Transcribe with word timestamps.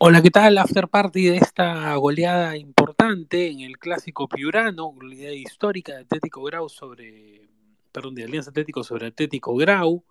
Hola, 0.00 0.22
¿qué 0.22 0.30
tal? 0.30 0.58
After 0.58 0.86
party 0.86 1.26
de 1.26 1.38
esta 1.38 1.92
goleada 1.96 2.56
importante 2.56 3.48
en 3.48 3.62
el 3.62 3.78
clásico 3.78 4.28
piurano, 4.28 4.92
goleada 4.92 5.34
histórica 5.34 5.92
de 5.92 6.02
Atlético 6.02 6.44
Grau 6.44 6.68
sobre, 6.68 7.48
perdón, 7.90 8.14
de 8.14 8.22
Alianza 8.22 8.50
Atlético 8.50 8.84
sobre 8.84 9.08
Atlético 9.08 9.56
Grau. 9.56 10.04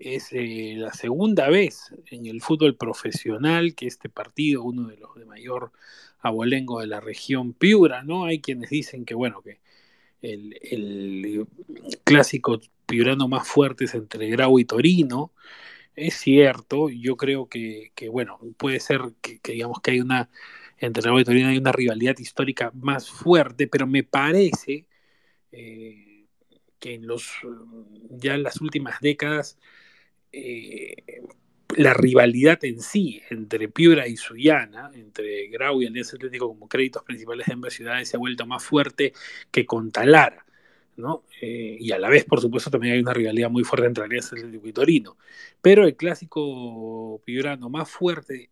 Es 0.00 0.32
eh, 0.32 0.74
la 0.76 0.92
segunda 0.92 1.48
vez 1.48 1.94
en 2.10 2.26
el 2.26 2.42
fútbol 2.42 2.74
profesional 2.74 3.76
que 3.76 3.86
este 3.86 4.08
partido, 4.08 4.64
uno 4.64 4.88
de 4.88 4.96
los 4.96 5.14
de 5.14 5.26
mayor 5.26 5.70
abolengo 6.18 6.80
de 6.80 6.88
la 6.88 6.98
región 6.98 7.52
Piura, 7.52 8.02
¿no? 8.02 8.24
Hay 8.24 8.40
quienes 8.40 8.70
dicen 8.70 9.04
que, 9.04 9.14
bueno, 9.14 9.42
que 9.42 9.60
el, 10.22 10.58
el 10.60 11.46
clásico 12.02 12.60
piurano 12.84 13.28
más 13.28 13.46
fuerte 13.46 13.84
es 13.84 13.94
entre 13.94 14.28
Grau 14.28 14.58
y 14.58 14.64
Torino 14.64 15.30
es 15.96 16.14
cierto, 16.14 16.88
yo 16.90 17.16
creo 17.16 17.48
que, 17.48 17.92
bueno, 18.10 18.38
puede 18.56 18.80
ser 18.80 19.00
que, 19.20 19.40
digamos 19.52 19.80
que 19.80 19.92
hay 19.92 20.00
una, 20.00 20.30
entre 20.78 21.02
Grau 21.02 21.18
y 21.20 21.24
Torino 21.24 21.48
hay 21.48 21.58
una 21.58 21.72
rivalidad 21.72 22.18
histórica 22.18 22.70
más 22.74 23.10
fuerte, 23.10 23.66
pero 23.68 23.86
me 23.86 24.04
parece 24.04 24.86
eh, 25.52 26.26
que 26.78 26.94
en 26.94 27.06
los, 27.06 27.30
ya 28.10 28.34
en 28.34 28.42
las 28.42 28.60
últimas 28.60 29.00
décadas, 29.00 29.58
eh, 30.32 30.94
la 31.76 31.94
rivalidad 31.94 32.64
en 32.64 32.80
sí 32.80 33.22
entre 33.30 33.68
Piura 33.68 34.08
y 34.08 34.16
Sullana, 34.16 34.90
entre 34.94 35.48
Grau 35.48 35.82
y 35.82 35.86
Alianza 35.86 36.16
Atlético 36.16 36.48
como 36.48 36.68
créditos 36.68 37.02
principales 37.04 37.46
de 37.46 37.52
ambas 37.54 37.74
ciudades, 37.74 38.08
se 38.08 38.16
ha 38.16 38.20
vuelto 38.20 38.46
más 38.46 38.64
fuerte 38.64 39.12
que 39.50 39.66
con 39.66 39.92
Talara. 39.92 40.46
Eh, 41.40 41.76
y 41.80 41.92
a 41.92 41.98
la 41.98 42.08
vez, 42.08 42.24
por 42.24 42.40
supuesto, 42.40 42.70
también 42.70 42.94
hay 42.94 43.00
una 43.00 43.14
rivalidad 43.14 43.50
muy 43.50 43.64
fuerte 43.64 43.86
entre 43.86 44.04
Alianza 44.04 44.36
Atlético 44.36 44.68
y 44.68 44.72
Torino. 44.72 45.16
Pero 45.60 45.84
el 45.84 45.96
clásico 45.96 47.20
piurano 47.24 47.68
más 47.70 47.90
fuerte 47.90 48.50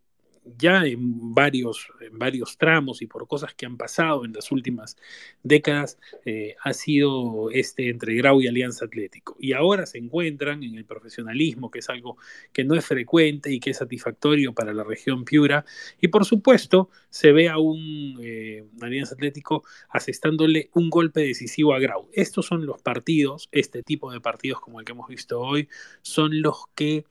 ya 0.57 0.85
en 0.85 1.33
varios, 1.33 1.87
en 2.01 2.17
varios 2.17 2.57
tramos 2.57 3.01
y 3.01 3.07
por 3.07 3.27
cosas 3.27 3.53
que 3.53 3.65
han 3.65 3.77
pasado 3.77 4.25
en 4.25 4.33
las 4.33 4.51
últimas 4.51 4.97
décadas, 5.43 5.97
eh, 6.25 6.55
ha 6.63 6.73
sido 6.73 7.49
este 7.51 7.89
entre 7.89 8.15
Grau 8.15 8.41
y 8.41 8.47
Alianza 8.47 8.85
Atlético. 8.85 9.35
Y 9.39 9.53
ahora 9.53 9.85
se 9.85 9.97
encuentran 9.97 10.63
en 10.63 10.75
el 10.75 10.85
profesionalismo, 10.85 11.71
que 11.71 11.79
es 11.79 11.89
algo 11.89 12.17
que 12.53 12.63
no 12.63 12.75
es 12.75 12.85
frecuente 12.85 13.51
y 13.51 13.59
que 13.59 13.71
es 13.71 13.77
satisfactorio 13.77 14.53
para 14.53 14.73
la 14.73 14.83
región 14.83 15.25
Piura. 15.25 15.65
Y 16.01 16.07
por 16.09 16.25
supuesto, 16.25 16.89
se 17.09 17.31
ve 17.31 17.49
a 17.49 17.57
un 17.57 18.17
eh, 18.21 18.65
Alianza 18.81 19.15
Atlético 19.15 19.63
asestándole 19.89 20.69
un 20.73 20.89
golpe 20.89 21.21
decisivo 21.21 21.73
a 21.73 21.79
Grau. 21.79 22.09
Estos 22.13 22.45
son 22.45 22.65
los 22.65 22.81
partidos, 22.81 23.49
este 23.51 23.83
tipo 23.83 24.11
de 24.11 24.21
partidos 24.21 24.59
como 24.59 24.79
el 24.79 24.85
que 24.85 24.91
hemos 24.91 25.07
visto 25.07 25.39
hoy, 25.39 25.67
son 26.01 26.41
los 26.41 26.65
que 26.75 27.05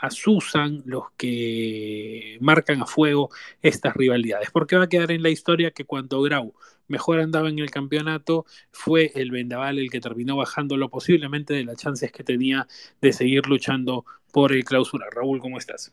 asusan, 0.00 0.82
los 0.86 1.04
que 1.16 2.38
marcan 2.40 2.82
a 2.82 2.86
fuego 2.86 3.30
estas 3.62 3.94
rivalidades. 3.94 4.50
Porque 4.50 4.76
va 4.76 4.84
a 4.84 4.88
quedar 4.88 5.10
en 5.10 5.22
la 5.22 5.30
historia 5.30 5.70
que 5.70 5.84
cuando 5.84 6.22
Grau 6.22 6.54
mejor 6.88 7.20
andaba 7.20 7.48
en 7.48 7.58
el 7.58 7.70
campeonato, 7.70 8.46
fue 8.72 9.12
el 9.14 9.30
Vendaval 9.30 9.78
el 9.78 9.90
que 9.90 10.00
terminó 10.00 10.36
bajándolo 10.36 10.88
posiblemente 10.88 11.54
de 11.54 11.64
las 11.64 11.76
chances 11.76 12.10
que 12.12 12.24
tenía 12.24 12.66
de 13.00 13.12
seguir 13.12 13.46
luchando 13.46 14.04
por 14.32 14.52
el 14.52 14.64
clausura. 14.64 15.06
Raúl, 15.10 15.40
¿cómo 15.40 15.58
estás? 15.58 15.92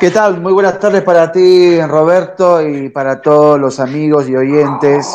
¿Qué 0.00 0.10
tal? 0.10 0.40
Muy 0.40 0.52
buenas 0.52 0.78
tardes 0.78 1.02
para 1.02 1.30
ti, 1.30 1.80
Roberto, 1.82 2.66
y 2.66 2.88
para 2.88 3.20
todos 3.20 3.58
los 3.58 3.80
amigos 3.80 4.28
y 4.28 4.36
oyentes 4.36 5.06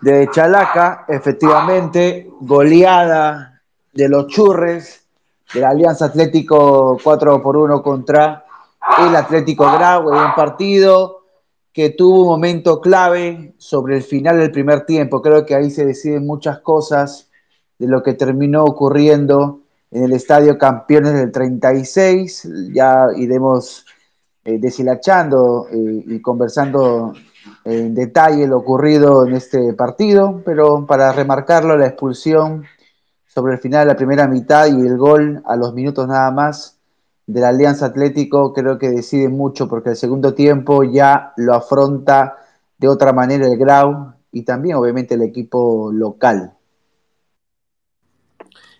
de 0.00 0.28
Chalaca. 0.32 1.04
Efectivamente, 1.08 2.28
goleada 2.40 3.62
de 3.92 4.08
los 4.08 4.26
churres 4.28 5.03
de 5.52 5.60
la 5.60 5.70
Alianza 5.70 6.06
Atlético 6.06 6.98
4 7.02 7.42
por 7.42 7.56
1 7.56 7.82
contra 7.82 8.44
el 9.06 9.16
Atlético 9.16 9.64
Grau 9.72 10.12
en 10.12 10.18
un 10.18 10.34
partido 10.34 11.24
que 11.72 11.90
tuvo 11.90 12.22
un 12.22 12.28
momento 12.28 12.80
clave 12.80 13.54
sobre 13.58 13.96
el 13.96 14.02
final 14.02 14.38
del 14.38 14.52
primer 14.52 14.86
tiempo. 14.86 15.20
Creo 15.20 15.44
que 15.44 15.56
ahí 15.56 15.70
se 15.70 15.84
deciden 15.84 16.24
muchas 16.24 16.60
cosas 16.60 17.28
de 17.78 17.88
lo 17.88 18.02
que 18.02 18.14
terminó 18.14 18.64
ocurriendo 18.64 19.62
en 19.90 20.04
el 20.04 20.12
Estadio 20.12 20.56
Campeones 20.56 21.14
del 21.14 21.32
36. 21.32 22.48
Ya 22.72 23.06
iremos 23.16 23.84
eh, 24.44 24.58
deshilachando 24.58 25.66
eh, 25.72 26.04
y 26.06 26.20
conversando 26.20 27.12
en 27.64 27.94
detalle 27.94 28.46
lo 28.46 28.58
ocurrido 28.58 29.26
en 29.26 29.34
este 29.34 29.72
partido, 29.72 30.42
pero 30.44 30.86
para 30.86 31.12
remarcarlo, 31.12 31.76
la 31.76 31.86
expulsión 31.86 32.64
sobre 33.34 33.54
el 33.54 33.58
final 33.58 33.80
de 33.80 33.92
la 33.92 33.96
primera 33.96 34.28
mitad 34.28 34.66
y 34.66 34.86
el 34.86 34.96
gol 34.96 35.42
a 35.44 35.56
los 35.56 35.74
minutos 35.74 36.06
nada 36.06 36.30
más 36.30 36.78
de 37.26 37.40
la 37.40 37.48
Alianza 37.48 37.86
Atlético 37.86 38.52
creo 38.52 38.78
que 38.78 38.90
decide 38.90 39.28
mucho 39.28 39.68
porque 39.68 39.90
el 39.90 39.96
segundo 39.96 40.34
tiempo 40.34 40.84
ya 40.84 41.32
lo 41.36 41.54
afronta 41.54 42.36
de 42.78 42.88
otra 42.88 43.12
manera 43.12 43.46
el 43.46 43.58
Grau 43.58 44.12
y 44.30 44.42
también 44.42 44.76
obviamente 44.76 45.14
el 45.14 45.22
equipo 45.22 45.90
local. 45.92 46.52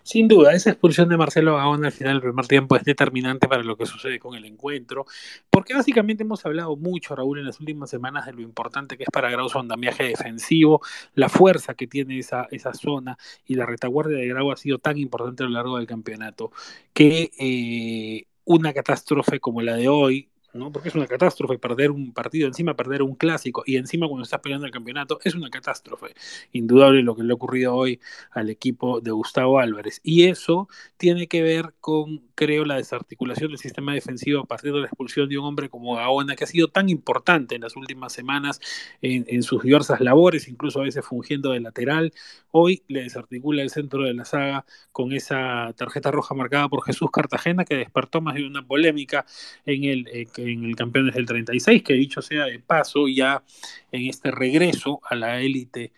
Sin 0.05 0.27
duda, 0.27 0.53
esa 0.53 0.69
expulsión 0.69 1.09
de 1.09 1.17
Marcelo 1.17 1.55
Gaona 1.55 1.87
al 1.87 1.91
final 1.91 2.13
del 2.13 2.21
primer 2.21 2.45
tiempo 2.45 2.75
es 2.75 2.83
determinante 2.83 3.47
para 3.47 3.63
lo 3.63 3.75
que 3.75 3.87
sucede 3.87 4.19
con 4.19 4.35
el 4.35 4.45
encuentro, 4.45 5.07
porque 5.49 5.73
básicamente 5.73 6.21
hemos 6.21 6.45
hablado 6.45 6.75
mucho, 6.75 7.15
Raúl, 7.15 7.39
en 7.39 7.45
las 7.45 7.59
últimas 7.59 7.89
semanas 7.89 8.27
de 8.27 8.33
lo 8.33 8.41
importante 8.41 8.97
que 8.97 9.03
es 9.05 9.09
para 9.11 9.31
Grau 9.31 9.49
su 9.49 9.57
andamiaje 9.57 10.03
defensivo, 10.03 10.79
la 11.15 11.27
fuerza 11.27 11.73
que 11.73 11.87
tiene 11.87 12.19
esa, 12.19 12.45
esa 12.51 12.75
zona 12.75 13.17
y 13.47 13.55
la 13.55 13.65
retaguardia 13.65 14.19
de 14.19 14.27
Grau 14.27 14.51
ha 14.51 14.57
sido 14.57 14.77
tan 14.77 14.99
importante 14.99 15.41
a 15.41 15.47
lo 15.47 15.53
largo 15.53 15.77
del 15.77 15.87
campeonato 15.87 16.51
que 16.93 17.31
eh, 17.39 18.27
una 18.43 18.73
catástrofe 18.73 19.39
como 19.39 19.63
la 19.63 19.75
de 19.75 19.87
hoy, 19.87 20.29
¿no? 20.55 20.71
Porque 20.71 20.89
es 20.89 20.95
una 20.95 21.07
catástrofe 21.07 21.59
perder 21.59 21.91
un 21.91 22.13
partido, 22.13 22.47
encima 22.47 22.75
perder 22.75 23.01
un 23.01 23.15
clásico 23.15 23.63
y 23.65 23.75
encima 23.75 24.07
cuando 24.07 24.23
estás 24.23 24.39
peleando 24.39 24.65
el 24.65 24.71
campeonato, 24.71 25.19
es 25.23 25.35
una 25.35 25.49
catástrofe. 25.49 26.15
Indudable 26.51 27.03
lo 27.03 27.15
que 27.15 27.23
le 27.23 27.31
ha 27.31 27.35
ocurrido 27.35 27.75
hoy 27.75 27.99
al 28.31 28.49
equipo 28.49 29.01
de 29.01 29.11
Gustavo 29.11 29.59
Álvarez. 29.59 29.99
Y 30.03 30.25
eso 30.25 30.67
tiene 30.97 31.27
que 31.27 31.41
ver 31.43 31.73
con, 31.79 32.19
creo, 32.35 32.65
la 32.65 32.75
desarticulación 32.75 33.49
del 33.49 33.57
sistema 33.57 33.93
defensivo 33.93 34.41
a 34.41 34.45
partir 34.45 34.73
de 34.73 34.81
la 34.81 34.85
expulsión 34.85 35.27
de 35.29 35.37
un 35.37 35.45
hombre 35.45 35.69
como 35.69 35.95
Gaona, 35.95 36.35
que 36.35 36.43
ha 36.43 36.47
sido 36.47 36.67
tan 36.67 36.89
importante 36.89 37.55
en 37.55 37.61
las 37.61 37.75
últimas 37.75 38.13
semanas 38.13 38.61
en, 39.01 39.43
sus 39.43 39.63
diversas 39.63 40.01
labores, 40.01 40.47
incluso 40.47 40.81
a 40.81 40.83
veces 40.83 41.05
fungiendo 41.05 41.51
de 41.51 41.59
lateral. 41.59 42.13
Hoy 42.51 42.83
le 42.87 43.03
desarticula 43.03 43.61
el 43.61 43.69
centro 43.69 44.03
de 44.03 44.13
la 44.13 44.25
saga 44.25 44.65
con 44.91 45.13
esa 45.13 45.73
tarjeta 45.77 46.11
roja 46.11 46.35
marcada 46.35 46.69
por 46.69 46.83
Jesús 46.83 47.09
Cartagena, 47.11 47.65
que 47.65 47.75
despertó 47.75 48.21
más 48.21 48.35
de 48.35 48.45
una 48.45 48.65
polémica 48.65 49.25
en 49.65 49.83
el... 49.85 50.07
Eh, 50.07 50.27
en 50.37 50.65
el 50.65 50.75
Campeones 50.75 51.15
del 51.15 51.25
36, 51.25 51.83
que 51.83 51.93
dicho 51.93 52.21
sea 52.21 52.45
de 52.45 52.59
paso, 52.59 53.07
ya 53.07 53.43
en 53.91 54.07
este 54.09 54.31
regreso 54.31 54.99
a 55.09 55.15
la 55.15 55.41
élite 55.41 55.93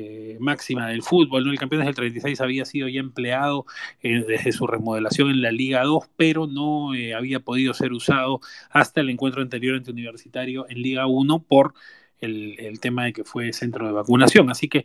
eh, 0.00 0.36
máxima 0.38 0.88
del 0.88 1.02
fútbol. 1.02 1.44
¿no? 1.44 1.50
El 1.50 1.58
Campeones 1.58 1.86
del 1.86 1.94
36 1.96 2.40
había 2.40 2.64
sido 2.64 2.86
ya 2.88 3.00
empleado 3.00 3.66
eh, 4.00 4.24
desde 4.26 4.52
su 4.52 4.66
remodelación 4.68 5.30
en 5.30 5.42
la 5.42 5.50
Liga 5.50 5.82
2, 5.82 6.04
pero 6.16 6.46
no 6.46 6.94
eh, 6.94 7.14
había 7.14 7.40
podido 7.40 7.74
ser 7.74 7.92
usado 7.92 8.40
hasta 8.70 9.00
el 9.00 9.10
encuentro 9.10 9.42
anterior 9.42 9.76
entre 9.76 9.92
Universitario 9.92 10.66
en 10.68 10.82
Liga 10.82 11.06
1 11.06 11.42
por 11.42 11.74
el, 12.20 12.54
el, 12.60 12.78
tema 12.78 13.06
de 13.06 13.12
que 13.12 13.24
fue 13.24 13.52
centro 13.52 13.86
de 13.86 13.92
vacunación. 13.92 14.50
Así 14.50 14.68
que 14.68 14.84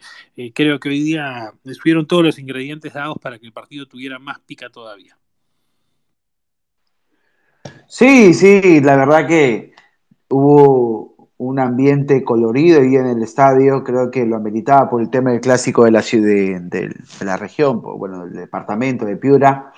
creo 0.54 0.80
que 0.80 0.90
hoy 0.90 1.04
día 1.04 1.54
estuvieron 1.64 2.08
todos 2.08 2.24
los 2.24 2.40
ingredientes 2.40 2.94
dados 2.94 3.18
para 3.22 3.38
que 3.38 3.46
el 3.46 3.54
partido 3.54 3.86
tuviera 3.86 4.18
más 4.18 4.40
pica 4.40 4.70
todavía. 4.70 5.18
Sí, 7.88 8.34
sí, 8.34 8.82
la 8.82 8.96
verdad 8.96 9.28
que 9.28 9.74
hubo 10.30 11.13
un 11.44 11.60
ambiente 11.60 12.24
colorido 12.24 12.82
ahí 12.82 12.96
en 12.96 13.06
el 13.06 13.22
estadio, 13.22 13.84
creo 13.84 14.10
que 14.10 14.26
lo 14.26 14.38
ameritaba 14.38 14.90
por 14.90 15.02
el 15.02 15.10
tema 15.10 15.32
del 15.32 15.42
clásico 15.42 15.84
de 15.84 15.92
la 15.92 16.02
ciudad, 16.02 16.62
de, 16.62 16.96
la 17.24 17.38
región, 17.38 17.82
bueno, 17.82 18.26
del 18.26 18.34
departamento 18.34 19.06
de 19.06 19.18
Piura. 19.18 19.74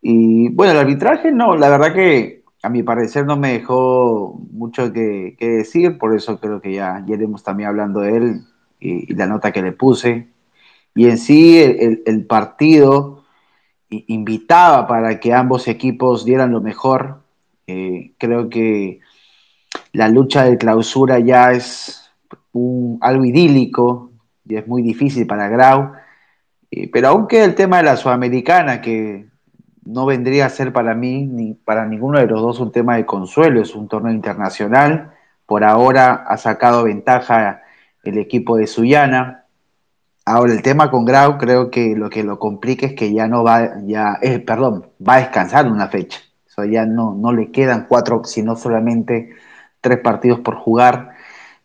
Y 0.00 0.48
bueno, 0.50 0.72
el 0.72 0.78
arbitraje 0.78 1.32
no, 1.32 1.56
la 1.56 1.68
verdad 1.68 1.92
que 1.92 2.44
a 2.62 2.68
mi 2.68 2.82
parecer 2.82 3.26
no 3.26 3.36
me 3.36 3.52
dejó 3.52 4.40
mucho 4.52 4.92
que, 4.92 5.36
decir, 5.40 5.98
por 5.98 6.14
eso 6.14 6.38
creo 6.38 6.60
que 6.60 6.74
ya, 6.74 7.04
ya 7.06 7.14
iremos 7.14 7.42
también 7.42 7.68
hablando 7.70 8.00
de 8.00 8.16
él 8.16 8.40
y, 8.80 9.12
y, 9.12 9.16
la 9.16 9.26
nota 9.26 9.52
que 9.52 9.62
le 9.62 9.72
puse. 9.72 10.28
Y 10.94 11.08
en 11.08 11.18
sí 11.18 11.58
el 11.60 12.26
partido 12.26 13.24
invitaba 13.88 14.86
para 14.86 15.20
que 15.20 15.32
ambos 15.32 15.68
equipos 15.68 16.24
dieran 16.24 16.52
lo 16.52 16.60
mejor. 16.60 17.22
Eh, 17.66 18.12
creo 18.18 18.48
que 18.48 19.00
la 19.96 20.08
lucha 20.08 20.44
de 20.44 20.58
clausura 20.58 21.18
ya 21.18 21.52
es 21.52 22.10
un, 22.52 22.98
algo 23.00 23.24
idílico 23.24 24.10
y 24.44 24.56
es 24.56 24.68
muy 24.68 24.82
difícil 24.82 25.26
para 25.26 25.48
Grau. 25.48 25.92
Eh, 26.70 26.90
pero 26.92 27.08
aunque 27.08 27.42
el 27.42 27.54
tema 27.54 27.78
de 27.78 27.84
la 27.84 27.96
Sudamericana, 27.96 28.82
que 28.82 29.26
no 29.86 30.04
vendría 30.04 30.46
a 30.46 30.50
ser 30.50 30.72
para 30.74 30.94
mí 30.94 31.26
ni 31.26 31.54
para 31.54 31.86
ninguno 31.86 32.18
de 32.18 32.26
los 32.26 32.42
dos 32.42 32.60
un 32.60 32.72
tema 32.72 32.96
de 32.96 33.06
consuelo, 33.06 33.62
es 33.62 33.74
un 33.74 33.88
torneo 33.88 34.12
internacional. 34.12 35.12
Por 35.46 35.64
ahora 35.64 36.26
ha 36.28 36.36
sacado 36.36 36.84
ventaja 36.84 37.62
el 38.04 38.18
equipo 38.18 38.56
de 38.56 38.66
Sullana. 38.66 39.44
Ahora, 40.26 40.52
el 40.52 40.60
tema 40.60 40.90
con 40.90 41.06
Grau 41.06 41.38
creo 41.38 41.70
que 41.70 41.96
lo 41.96 42.10
que 42.10 42.22
lo 42.22 42.38
complica 42.38 42.84
es 42.84 42.92
que 42.92 43.14
ya 43.14 43.28
no 43.28 43.44
va, 43.44 43.80
ya, 43.84 44.18
eh, 44.20 44.40
perdón, 44.40 44.90
va 45.00 45.14
a 45.14 45.20
descansar 45.20 45.70
una 45.70 45.88
fecha. 45.88 46.18
O 46.48 46.50
sea, 46.50 46.66
ya 46.66 46.84
no, 46.84 47.14
no 47.14 47.32
le 47.32 47.50
quedan 47.50 47.86
cuatro, 47.88 48.24
sino 48.24 48.56
solamente 48.56 49.30
tres 49.86 50.00
partidos 50.00 50.40
por 50.40 50.56
jugar. 50.56 51.10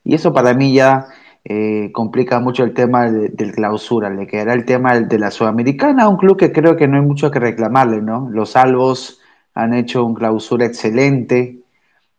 Y 0.03 0.13
eso 0.13 0.31
para 0.31 0.53
mí 0.53 0.73
ya 0.73 1.07
eh, 1.43 1.89
complica 1.91 2.39
mucho 2.39 2.63
el 2.63 2.73
tema 2.75 3.09
del 3.09 3.35
de 3.35 3.51
clausura. 3.51 4.11
Le 4.11 4.27
quedará 4.27 4.53
el 4.53 4.63
tema 4.65 4.99
de 4.99 5.17
la 5.17 5.31
Sudamericana, 5.31 6.07
un 6.07 6.17
club 6.17 6.37
que 6.37 6.51
creo 6.51 6.75
que 6.75 6.87
no 6.87 6.97
hay 6.97 7.05
mucho 7.05 7.31
que 7.31 7.39
reclamarle, 7.39 8.01
¿no? 8.01 8.29
Los 8.31 8.55
Albos 8.55 9.19
han 9.55 9.73
hecho 9.73 10.05
un 10.05 10.13
clausura 10.13 10.65
excelente. 10.65 11.57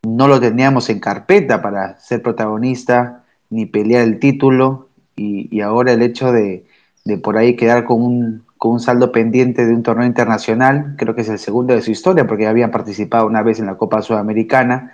No 0.03 0.27
lo 0.27 0.41
teníamos 0.41 0.91
en 0.91 0.99
carpeta 0.99 1.63
para 1.63 2.01
ser 2.01 2.21
protagonista 2.21 3.23
ni 3.51 3.67
pelear 3.67 4.03
el 4.03 4.19
título. 4.19 4.89
Y, 5.15 5.49
y 5.57 5.61
ahora 5.61 5.93
el 5.93 6.03
hecho 6.03 6.33
de, 6.33 6.65
de, 7.05 7.19
por 7.19 7.37
ahí 7.37 7.55
quedar 7.55 7.85
con 7.85 8.03
un, 8.03 8.45
con 8.59 8.73
un 8.73 8.81
saldo 8.81 9.13
pendiente 9.13 9.67
de 9.67 9.75
un 9.75 9.83
torneo 9.83 10.07
internacional, 10.07 10.95
creo 10.97 11.15
que 11.15 11.23
es 11.23 11.29
el 11.29 11.39
segundo 11.39 11.75
de 11.75 11.83
su 11.83 11.91
historia, 11.91 12.27
porque 12.27 12.45
ya 12.45 12.51
habían 12.51 12.71
participado 12.71 13.27
una 13.27 13.43
vez 13.43 13.61
en 13.61 13.67
la 13.67 13.77
Copa 13.77 14.03
Sudamericana, 14.03 14.93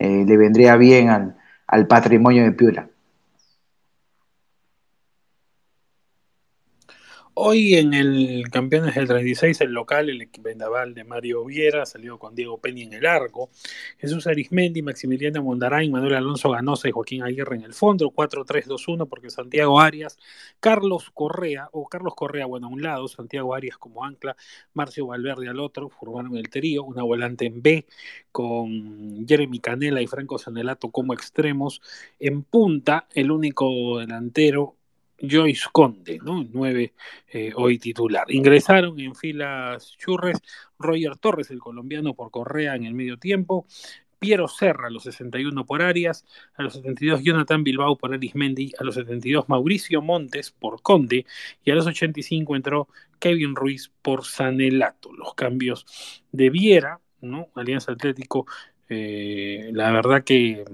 eh, 0.00 0.24
le 0.26 0.36
vendría 0.36 0.76
bien 0.76 1.10
al, 1.10 1.36
al 1.68 1.86
patrimonio 1.86 2.44
de 2.44 2.52
Piura. 2.52 2.88
Hoy 7.42 7.76
en 7.76 7.94
el 7.94 8.50
Campeones 8.50 8.94
del 8.94 9.08
36, 9.08 9.62
el 9.62 9.72
local, 9.72 10.10
el 10.10 10.28
vendaval 10.42 10.92
de 10.92 11.04
Mario 11.04 11.42
Viera, 11.46 11.86
salió 11.86 12.18
con 12.18 12.34
Diego 12.34 12.60
Peña 12.60 12.84
en 12.84 12.92
el 12.92 13.06
arco, 13.06 13.48
Jesús 13.96 14.26
Arismendi, 14.26 14.82
Maximiliano 14.82 15.42
Mondarain, 15.42 15.90
Manuel 15.90 16.16
Alonso 16.16 16.50
Ganosa 16.50 16.90
y 16.90 16.90
Joaquín 16.90 17.22
Aguirre 17.22 17.56
en 17.56 17.62
el 17.62 17.72
fondo, 17.72 18.10
4-3-2-1 18.10 19.08
porque 19.08 19.30
Santiago 19.30 19.80
Arias, 19.80 20.18
Carlos 20.60 21.10
Correa, 21.14 21.70
o 21.72 21.88
Carlos 21.88 22.14
Correa, 22.14 22.44
bueno, 22.44 22.66
a 22.66 22.70
un 22.70 22.82
lado, 22.82 23.08
Santiago 23.08 23.54
Arias 23.54 23.78
como 23.78 24.04
ancla, 24.04 24.36
Marcio 24.74 25.06
Valverde 25.06 25.48
al 25.48 25.60
otro, 25.60 25.88
formaron 25.88 26.36
el 26.36 26.50
trío, 26.50 26.84
una 26.84 27.04
volante 27.04 27.46
en 27.46 27.62
B 27.62 27.86
con 28.32 29.26
Jeremy 29.26 29.60
Canela 29.60 30.02
y 30.02 30.06
Franco 30.06 30.36
Sanelato 30.36 30.90
como 30.90 31.14
extremos, 31.14 31.80
en 32.18 32.42
punta, 32.42 33.08
el 33.14 33.30
único 33.30 33.98
delantero 33.98 34.76
Joyce 35.20 35.66
Conde, 35.72 36.18
¿no? 36.22 36.46
Nueve 36.52 36.94
eh, 37.28 37.52
hoy 37.54 37.78
titular. 37.78 38.24
Ingresaron 38.30 38.98
en 39.00 39.14
filas 39.14 39.96
Churres, 39.98 40.38
Roger 40.78 41.16
Torres, 41.16 41.50
el 41.50 41.58
colombiano 41.58 42.14
por 42.14 42.30
Correa 42.30 42.74
en 42.74 42.84
el 42.84 42.94
medio 42.94 43.18
tiempo, 43.18 43.66
Piero 44.20 44.48
Serra 44.48 44.88
a 44.88 44.90
los 44.90 45.04
61 45.04 45.64
por 45.64 45.82
Arias, 45.82 46.26
a 46.54 46.62
los 46.62 46.74
72 46.74 47.22
Jonathan 47.22 47.64
Bilbao 47.64 47.96
por 47.96 48.12
Arismendi, 48.12 48.72
a 48.78 48.84
los 48.84 48.94
72 48.94 49.48
Mauricio 49.48 50.02
Montes 50.02 50.50
por 50.50 50.82
Conde 50.82 51.24
y 51.64 51.70
a 51.70 51.74
los 51.74 51.86
85 51.86 52.54
entró 52.54 52.88
Kevin 53.18 53.56
Ruiz 53.56 53.90
por 54.02 54.26
Sanelato. 54.26 55.10
Los 55.12 55.34
cambios 55.34 55.86
de 56.32 56.50
Viera, 56.50 57.00
¿no? 57.22 57.48
Alianza 57.54 57.92
Atlético, 57.92 58.46
eh, 58.90 59.70
la 59.72 59.90
verdad 59.90 60.22
que 60.22 60.64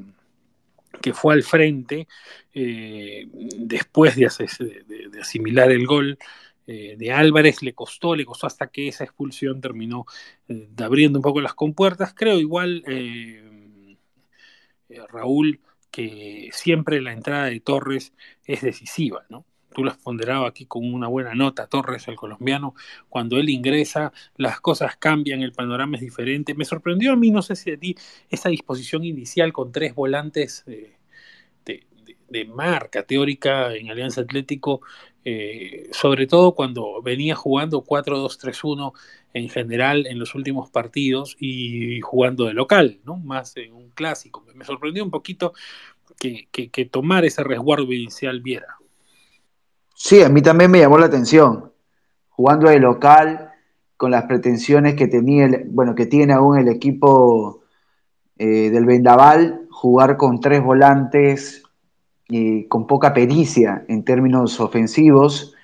que 1.01 1.13
fue 1.13 1.35
al 1.35 1.43
frente 1.43 2.09
eh, 2.55 3.27
después 3.33 4.17
de, 4.17 4.27
asimilar 5.21 5.71
el 5.71 5.87
gol 5.87 6.19
eh, 6.67 6.97
de 6.99 7.13
Álvarez, 7.13 7.63
le 7.63 7.75
costó, 7.75 8.17
le 8.17 8.25
costó 8.25 8.47
hasta 8.47 8.69
que 8.69 8.89
esa 8.89 9.05
expulsión 9.05 9.61
terminó 9.61 10.05
eh, 10.49 10.69
abriendo 10.79 11.19
un 11.19 11.23
poco 11.23 11.41
las 11.41 11.55
compuertas. 11.55 12.13
Creo 12.15 12.39
igual, 12.41 12.83
eh, 12.89 13.97
Raúl, 15.09 15.61
que 15.91 16.51
siempre 16.53 17.01
la 17.01 17.13
entrada 17.13 17.47
de 17.47 17.61
Torres 17.61 18.13
es 18.45 18.63
decisiva, 18.63 19.25
¿no? 19.29 19.45
Tú 19.75 19.85
lo 19.85 19.91
has 19.91 19.99
ponderado 19.99 20.47
aquí 20.47 20.67
con 20.67 20.93
una 20.93 21.07
buena 21.09 21.35
nota, 21.35 21.67
Torres, 21.67 22.09
el 22.09 22.17
colombiano, 22.17 22.75
cuando 23.09 23.37
él 23.39 23.51
ingresa, 23.51 24.13
las 24.37 24.61
cosas 24.61 24.97
cambian, 24.97 25.43
el 25.43 25.53
panorama 25.53 25.97
es 25.97 26.03
diferente. 26.03 26.55
Me 26.55 26.65
sorprendió 26.65 27.13
a 27.13 27.17
mí, 27.17 27.31
no 27.31 27.43
sé 27.43 27.57
si 27.57 27.71
a 27.71 27.79
ti, 27.79 27.95
esa 28.31 28.49
disposición 28.49 29.05
inicial 29.05 29.53
con 29.53 29.73
tres 29.73 29.95
volantes 29.95 30.65
eh, 30.67 30.97
de, 32.29 32.45
marca 32.47 33.03
teórica 33.05 33.75
en 33.75 33.91
Alianza 33.91 34.21
Atlético, 34.23 34.81
eh, 35.25 35.89
sobre 35.93 36.27
todo 36.27 36.55
cuando 36.55 37.01
venía 37.03 37.35
jugando 37.35 37.85
4-2-3-1 37.85 38.93
en 39.33 39.49
general 39.49 40.07
en 40.07 40.19
los 40.19 40.35
últimos 40.35 40.71
partidos 40.71 41.37
y 41.39 42.01
jugando 42.01 42.45
de 42.45 42.55
local, 42.55 43.01
¿no? 43.05 43.17
Más 43.17 43.57
en 43.57 43.75
un 43.75 43.91
clásico. 43.91 44.45
Me 44.55 44.65
sorprendió 44.65 45.05
un 45.05 45.11
poquito 45.11 45.53
que, 46.19 46.49
que 46.51 46.85
tomar 46.87 47.25
ese 47.25 47.45
resguardo 47.45 47.93
inicial 47.93 48.41
viera. 48.41 48.77
Sí, 49.99 50.23
a 50.23 50.29
mí 50.29 50.43
también 50.43 50.71
me 50.71 50.79
llamó 50.79 50.99
la 50.99 51.07
atención. 51.07 51.73
Jugando 52.29 52.69
de 52.69 52.79
local, 52.79 53.51
con 53.97 54.11
las 54.11 54.25
pretensiones 54.25 54.95
que 54.95 55.09
tenía, 55.09 55.47
el, 55.47 55.65
bueno, 55.71 55.95
que 55.95 56.05
tiene 56.05 56.35
aún 56.35 56.59
el 56.59 56.69
equipo 56.69 57.63
eh, 58.37 58.69
del 58.71 58.85
Vendaval, 58.85 59.67
jugar 59.71 60.19
con 60.19 60.39
tres 60.41 60.63
volantes 60.63 61.63
eh, 62.29 62.67
con 62.69 62.87
poca 62.87 63.15
pericia 63.15 63.85
en 63.89 64.05
términos 64.05 64.61
ofensivos. 64.61 65.55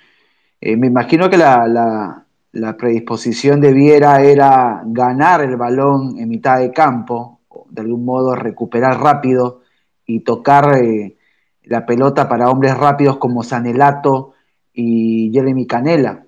Eh, 0.59 0.77
me 0.77 0.87
imagino 0.87 1.29
que 1.29 1.37
la, 1.37 1.67
la, 1.67 2.25
la, 2.53 2.75
predisposición 2.75 3.61
de 3.61 3.71
Viera 3.71 4.23
era 4.23 4.81
ganar 4.85 5.41
el 5.41 5.57
balón 5.57 6.17
en 6.17 6.27
mitad 6.27 6.57
de 6.57 6.71
campo, 6.71 7.41
de 7.69 7.81
algún 7.81 8.03
modo 8.03 8.33
recuperar 8.35 8.99
rápido 8.99 9.61
y 10.07 10.21
tocar 10.21 10.75
eh, 10.77 11.17
la 11.63 11.85
pelota 11.85 12.27
para 12.27 12.49
hombres 12.49 12.77
rápidos 12.77 13.17
como 13.17 13.43
Sanelato 13.43 14.33
y 14.73 15.31
Jeremy 15.33 15.67
Canela. 15.67 16.25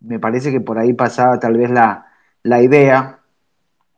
Me 0.00 0.18
parece 0.18 0.50
que 0.50 0.60
por 0.60 0.78
ahí 0.78 0.92
pasaba 0.92 1.38
tal 1.38 1.56
vez 1.56 1.70
la, 1.70 2.06
la 2.42 2.62
idea, 2.62 3.20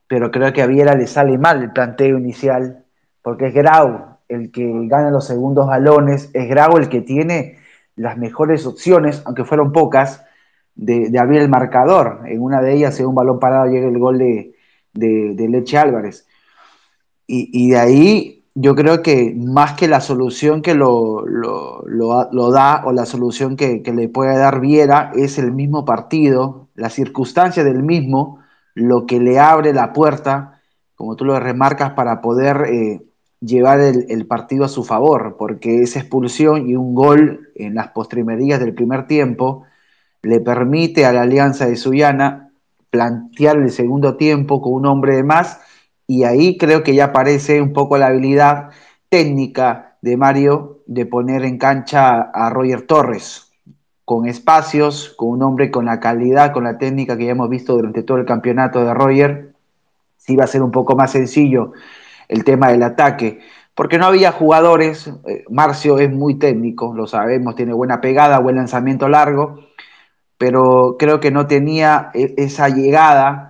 pero 0.07 0.31
creo 0.31 0.53
que 0.53 0.63
a 0.63 0.67
Viera 0.67 0.95
le 0.95 1.07
sale 1.07 1.39
mal 1.39 1.63
el 1.63 1.73
planteo 1.73 2.19
inicial, 2.19 2.85
porque 3.23 3.49
es 3.49 3.55
Grau 3.55 4.19
el 4.29 4.53
que 4.53 4.71
gana 4.87 5.11
los 5.11 5.27
segundos 5.27 5.67
balones, 5.67 6.31
es 6.33 6.49
Grau 6.49 6.77
el 6.77 6.89
que 6.89 7.01
tiene 7.01 7.59
las 7.97 8.17
mejores 8.17 8.65
opciones, 8.65 9.23
aunque 9.27 9.45
fueron 9.45 9.73
pocas, 9.73 10.25
de, 10.75 11.19
abrir 11.19 11.41
el 11.41 11.49
marcador. 11.49 12.23
En 12.27 12.41
una 12.41 12.63
de 12.63 12.73
ellas, 12.73 12.99
en 13.01 13.07
un 13.07 13.15
balón 13.15 13.39
parado, 13.39 13.67
llega 13.67 13.89
el 13.89 13.99
gol 13.99 14.19
de, 14.19 14.55
de, 14.93 15.35
de 15.35 15.49
Leche 15.49 15.77
Álvarez. 15.77 16.27
Y, 17.27 17.51
y 17.53 17.71
de 17.71 17.79
ahí 17.79 18.40
yo 18.55 18.75
creo 18.75 19.03
que 19.03 19.35
más 19.37 19.75
que 19.75 19.89
la 19.89 20.01
solución 20.01 20.63
que 20.63 20.75
lo, 20.75 21.27
lo, 21.27 21.85
lo, 21.87 22.51
da 22.51 22.83
o 22.85 22.93
la 22.93 23.07
solución 23.07 23.57
que, 23.57 23.83
que, 23.83 23.93
le 23.93 24.09
puede 24.09 24.37
dar 24.37 24.61
Viera 24.61 25.13
es 25.15 25.39
el 25.39 25.53
mismo 25.53 25.85
partido, 25.85 26.69
la 26.75 26.91
circunstancia 26.91 27.63
del 27.65 27.83
mismo, 27.83 28.41
lo 28.75 29.07
que 29.07 29.21
le 29.21 29.39
abre 29.39 29.73
la 29.73 29.93
puerta, 29.93 30.61
como 30.95 31.17
tú 31.17 31.25
lo 31.25 31.39
remarcas, 31.39 31.93
para 31.93 32.21
poder 32.21 32.65
eh, 32.69 33.01
llevar 33.41 33.81
el, 33.81 34.27
partido 34.27 34.65
a 34.65 34.69
su 34.69 34.85
favor, 34.85 35.37
porque 35.39 35.83
esa 35.83 36.01
expulsión 36.01 36.69
y 36.69 36.77
un 36.77 36.95
gol 36.95 37.49
en 37.55 37.75
las 37.75 37.89
postrimerías 37.89 38.61
del 38.61 38.75
primer 38.75 39.07
tiempo 39.07 39.65
le 40.23 40.41
permite 40.41 41.07
a 41.07 41.13
la 41.13 41.23
Alianza 41.23 41.67
de 41.67 41.77
Sullana 41.77 42.51
plantear 42.91 43.57
el 43.57 43.71
segundo 43.71 44.17
tiempo 44.17 44.61
con 44.61 44.75
un 44.75 44.87
hombre 44.87 45.17
de 45.17 45.23
más 45.23 45.61
y 46.11 46.25
ahí 46.25 46.59
creo 46.59 46.83
que 46.83 46.93
ya 46.93 47.05
aparece 47.05 47.63
un 47.63 47.73
poco 47.73 47.97
la 47.97 48.09
habilidad 48.09 48.71
técnica 49.09 49.97
de 50.03 50.17
Mario 50.17 50.81
de 50.87 51.07
poner 51.07 51.45
en 51.45 51.57
cancha 51.57 52.21
a 52.21 52.51
Roger 52.51 52.83
Torres, 52.83 53.53
con 54.05 54.27
espacios, 54.27 55.15
con 55.17 55.29
un 55.29 55.45
hombre 55.45 55.71
con 55.71 55.85
la 55.85 56.01
calidad, 56.01 56.53
con 56.53 56.65
la 56.65 56.79
técnica 56.79 57.17
que 57.17 57.27
ya 57.27 57.31
hemos 57.31 57.49
visto 57.49 57.75
durante 57.75 58.03
todo 58.03 58.19
el 58.19 58.25
campeonato 58.25 58.85
de 58.85 58.93
Roger, 58.93 59.53
sí 60.17 60.35
va 60.35 60.43
a 60.43 60.49
ser 60.49 60.63
un 60.63 60.73
poco 60.73 60.97
más 60.97 61.13
sencillo 61.13 61.75
el 62.27 62.43
tema 62.43 62.73
del 62.73 62.83
ataque, 62.83 63.39
porque 63.77 63.97
no 63.97 64.07
había 64.07 64.33
jugadores, 64.33 65.07
eh, 65.29 65.45
Marcio 65.49 66.01
es 66.01 66.11
muy 66.11 66.41
técnico, 66.41 66.93
lo 66.93 67.07
sabemos, 67.07 67.55
tiene 67.55 67.73
buena 67.73 68.01
pegada, 68.01 68.41
buen 68.41 68.57
lanzamiento 68.57 69.09
largo, 69.09 69.61
pero 70.39 70.97
creo 70.99 71.21
que 71.21 71.31
no 71.31 71.47
tenía 71.47 72.11
e-, 72.15 72.35
esa 72.37 72.69
llegada 72.69 73.50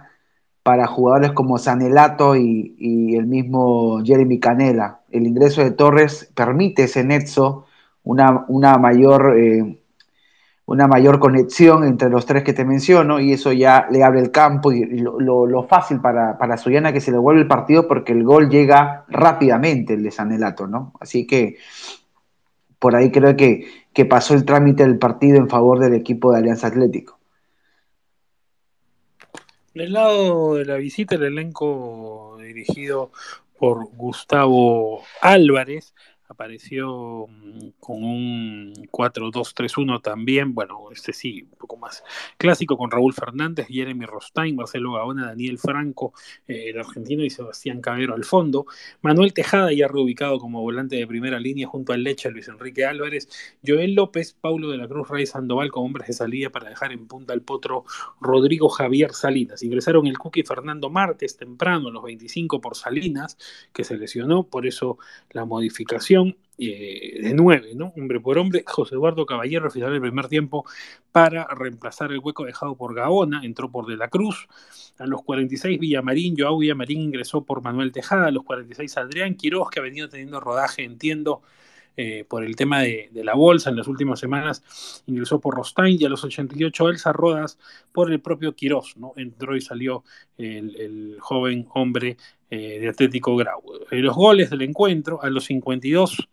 para 0.62 0.86
jugadores 0.86 1.32
como 1.32 1.58
Sanelato 1.58 2.36
y, 2.36 2.74
y, 2.78 3.16
el 3.16 3.26
mismo 3.26 4.02
Jeremy 4.04 4.38
Canela. 4.38 5.00
El 5.10 5.26
ingreso 5.26 5.62
de 5.62 5.70
Torres 5.70 6.30
permite 6.34 6.84
ese 6.84 7.02
nexo, 7.02 7.66
una, 8.04 8.44
una, 8.48 8.76
mayor, 8.76 9.36
eh, 9.38 9.80
una 10.66 10.86
mayor 10.86 11.18
conexión 11.18 11.84
entre 11.84 12.10
los 12.10 12.26
tres 12.26 12.44
que 12.44 12.52
te 12.52 12.64
menciono 12.64 13.20
y 13.20 13.32
eso 13.32 13.52
ya 13.52 13.88
le 13.90 14.04
abre 14.04 14.20
el 14.20 14.30
campo 14.30 14.70
y, 14.72 14.84
lo, 14.98 15.46
lo, 15.46 15.62
fácil 15.64 16.00
para, 16.00 16.36
para 16.38 16.56
Suyana 16.58 16.92
que 16.92 17.00
se 17.00 17.10
le 17.10 17.18
vuelve 17.18 17.42
el 17.42 17.48
partido 17.48 17.88
porque 17.88 18.12
el 18.12 18.24
gol 18.24 18.50
llega 18.50 19.04
rápidamente, 19.08 19.94
el 19.94 20.02
de 20.02 20.10
Sanelato, 20.10 20.66
¿no? 20.66 20.92
Así 21.00 21.26
que 21.26 21.56
por 22.78 22.96
ahí 22.96 23.10
creo 23.10 23.36
que, 23.36 23.66
que 23.92 24.04
pasó 24.04 24.34
el 24.34 24.44
trámite 24.44 24.82
del 24.82 24.98
partido 24.98 25.38
en 25.38 25.48
favor 25.48 25.78
del 25.78 25.94
equipo 25.94 26.32
de 26.32 26.38
Alianza 26.38 26.66
Atlético. 26.66 27.19
Del 29.74 29.92
lado 29.92 30.56
de 30.56 30.64
la 30.64 30.76
visita, 30.76 31.14
el 31.14 31.22
elenco 31.22 32.36
dirigido 32.40 33.12
por 33.56 33.84
Gustavo 33.92 35.04
Álvarez 35.20 35.94
apareció 36.30 37.26
con 37.80 38.04
un 38.04 38.72
4-2-3-1 38.92 40.00
también, 40.00 40.54
bueno, 40.54 40.84
este 40.92 41.12
sí, 41.12 41.48
poco 41.58 41.76
más. 41.76 42.04
Clásico 42.38 42.76
con 42.76 42.90
Raúl 42.90 43.12
Fernández, 43.12 43.66
Jeremy 43.66 44.06
Rostain, 44.06 44.54
Marcelo 44.54 44.92
Gaona, 44.92 45.26
Daniel 45.26 45.58
Franco, 45.58 46.12
eh, 46.46 46.70
el 46.70 46.78
argentino, 46.78 47.24
y 47.24 47.30
Sebastián 47.30 47.80
Cabero 47.80 48.14
al 48.14 48.24
fondo. 48.24 48.66
Manuel 49.02 49.34
Tejada, 49.34 49.72
ya 49.72 49.88
reubicado 49.88 50.38
como 50.38 50.60
volante 50.60 50.94
de 50.94 51.06
primera 51.06 51.40
línea 51.40 51.66
junto 51.66 51.92
al 51.92 52.04
Leche, 52.04 52.30
Luis 52.30 52.46
Enrique 52.46 52.84
Álvarez. 52.84 53.28
Joel 53.66 53.94
López, 53.94 54.32
Paulo 54.40 54.70
de 54.70 54.78
la 54.78 54.86
Cruz, 54.86 55.08
Rey 55.08 55.26
Sandoval 55.26 55.72
con 55.72 55.84
hombres 55.84 56.06
de 56.06 56.12
salida 56.12 56.50
para 56.50 56.68
dejar 56.68 56.92
en 56.92 57.08
punta 57.08 57.32
al 57.32 57.42
potro 57.42 57.84
Rodrigo 58.20 58.68
Javier 58.68 59.14
Salinas. 59.14 59.64
Ingresaron 59.64 60.06
el 60.06 60.16
Cookie 60.16 60.44
Fernando 60.44 60.90
Martes 60.90 61.36
temprano, 61.36 61.90
los 61.90 62.04
25 62.04 62.60
por 62.60 62.76
Salinas, 62.76 63.36
que 63.72 63.82
se 63.82 63.96
lesionó, 63.96 64.44
por 64.44 64.66
eso 64.68 64.98
la 65.30 65.44
modificación 65.44 66.19
eh, 66.58 67.20
de 67.22 67.34
nueve, 67.34 67.72
¿no? 67.74 67.92
Hombre 67.96 68.20
por 68.20 68.38
hombre, 68.38 68.62
José 68.66 68.94
Eduardo 68.94 69.24
Caballero 69.24 69.70
final 69.70 69.94
el 69.94 70.00
primer 70.00 70.28
tiempo 70.28 70.64
para 71.10 71.46
reemplazar 71.46 72.12
el 72.12 72.18
hueco 72.18 72.44
dejado 72.44 72.76
por 72.76 72.94
Gaona, 72.94 73.40
entró 73.44 73.70
por 73.70 73.86
De 73.86 73.96
la 73.96 74.08
Cruz. 74.08 74.46
A 74.98 75.06
los 75.06 75.22
46 75.22 75.80
Villamarín, 75.80 76.34
Joao 76.36 76.58
Villamarín 76.58 77.00
ingresó 77.00 77.44
por 77.44 77.62
Manuel 77.62 77.92
Tejada, 77.92 78.26
a 78.26 78.30
los 78.30 78.44
46 78.44 78.96
Adrián 78.98 79.34
Quiroz, 79.36 79.70
que 79.70 79.80
ha 79.80 79.82
venido 79.82 80.08
teniendo 80.10 80.38
rodaje, 80.38 80.84
entiendo, 80.84 81.42
eh, 82.02 82.24
por 82.26 82.42
el 82.44 82.56
tema 82.56 82.80
de, 82.80 83.10
la 83.12 83.34
bolsa 83.34 83.68
en 83.68 83.76
las 83.76 83.86
últimas 83.86 84.18
semanas, 84.18 85.02
ingresó 85.06 85.38
por 85.38 85.54
Rostain 85.54 85.98
y 86.00 86.06
a 86.06 86.08
los 86.08 86.24
88 86.24 86.88
Elsa 86.88 87.12
Rodas 87.12 87.58
por 87.92 88.10
el 88.10 88.20
propio 88.20 88.56
Quirós, 88.56 88.96
¿no? 88.96 89.12
Entró 89.16 89.54
y 89.54 89.60
salió 89.60 90.02
el, 90.38 91.18
joven 91.20 91.66
hombre 91.74 92.16
eh, 92.48 92.78
de 92.80 92.88
Atlético 92.88 93.36
Grau. 93.36 93.62
Eh, 93.90 93.98
los 93.98 94.16
goles 94.16 94.48
del 94.48 94.62
encuentro, 94.62 95.22
a 95.22 95.28
los 95.28 95.44
52, 95.44 96.26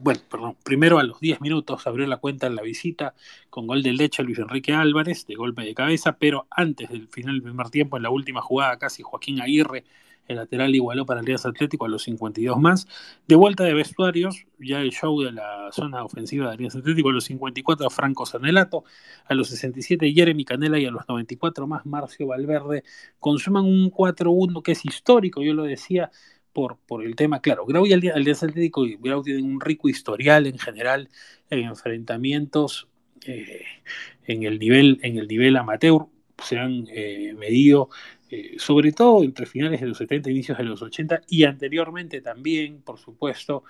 bueno, 0.00 0.20
perdón, 0.30 0.56
primero 0.62 1.00
a 1.00 1.02
los 1.02 1.18
10 1.18 1.40
minutos 1.40 1.84
abrió 1.88 2.06
la 2.06 2.18
cuenta 2.18 2.46
en 2.46 2.54
la 2.54 2.62
visita 2.62 3.14
con 3.50 3.66
gol 3.66 3.82
de 3.82 3.94
leche 3.94 4.22
Luis 4.22 4.38
Enrique 4.38 4.72
Álvarez, 4.74 5.26
de 5.26 5.34
golpe 5.34 5.62
de 5.62 5.74
cabeza, 5.74 6.18
pero 6.18 6.46
antes 6.50 6.88
del 6.88 7.08
final 7.08 7.34
del 7.34 7.42
primer 7.42 7.70
tiempo, 7.70 7.96
en 7.96 8.04
la 8.04 8.10
última 8.10 8.42
jugada 8.42 8.78
casi 8.78 9.02
Joaquín 9.02 9.40
Aguirre 9.40 9.82
el 10.26 10.36
lateral 10.36 10.74
igualó 10.74 11.06
para 11.06 11.20
Alianza 11.20 11.48
Atlético 11.48 11.84
a 11.84 11.88
los 11.88 12.04
52 12.04 12.58
más. 12.58 12.86
De 13.28 13.36
vuelta 13.36 13.64
de 13.64 13.74
vestuarios, 13.74 14.46
ya 14.58 14.80
el 14.80 14.90
show 14.90 15.20
de 15.20 15.32
la 15.32 15.70
zona 15.72 16.04
ofensiva 16.04 16.46
de 16.48 16.54
Alianza 16.54 16.78
Atlético 16.78 17.10
a 17.10 17.12
los 17.12 17.24
54 17.24 17.90
Franco 17.90 18.26
Sanelato, 18.26 18.84
a 19.26 19.34
los 19.34 19.48
67 19.48 20.12
Jeremy 20.12 20.44
Canela. 20.44 20.78
Y 20.78 20.86
a 20.86 20.90
los 20.90 21.08
94 21.08 21.66
más 21.66 21.86
Marcio 21.86 22.26
Valverde. 22.26 22.84
Consuman 23.18 23.64
un 23.64 23.90
4-1 23.90 24.62
que 24.62 24.72
es 24.72 24.84
histórico, 24.84 25.42
yo 25.42 25.54
lo 25.54 25.64
decía, 25.64 26.10
por, 26.52 26.78
por, 26.86 27.04
el 27.04 27.16
tema, 27.16 27.40
claro, 27.40 27.66
Grau 27.66 27.84
y 27.84 27.92
Alianza 27.92 28.46
Atlético 28.46 28.86
y 28.86 28.96
Grau 28.96 29.22
tienen 29.22 29.44
un 29.44 29.60
rico 29.60 29.88
historial 29.88 30.46
en 30.46 30.58
general 30.58 31.08
en 31.50 31.64
enfrentamientos 31.64 32.88
eh, 33.26 33.64
en, 34.26 34.44
el 34.44 34.58
nivel, 34.58 34.98
en 35.02 35.18
el 35.18 35.26
nivel 35.26 35.56
amateur, 35.56 36.06
se 36.42 36.58
han 36.58 36.86
eh, 36.90 37.34
medido 37.38 37.88
eh, 38.36 38.54
sobre 38.58 38.90
todo 38.90 39.22
entre 39.22 39.46
finales 39.46 39.80
de 39.80 39.86
los 39.86 39.98
70 39.98 40.28
inicios 40.28 40.58
de 40.58 40.64
los 40.64 40.82
80 40.82 41.20
y 41.28 41.44
anteriormente 41.44 42.20
también, 42.20 42.82
por 42.82 42.98
supuesto, 42.98 43.62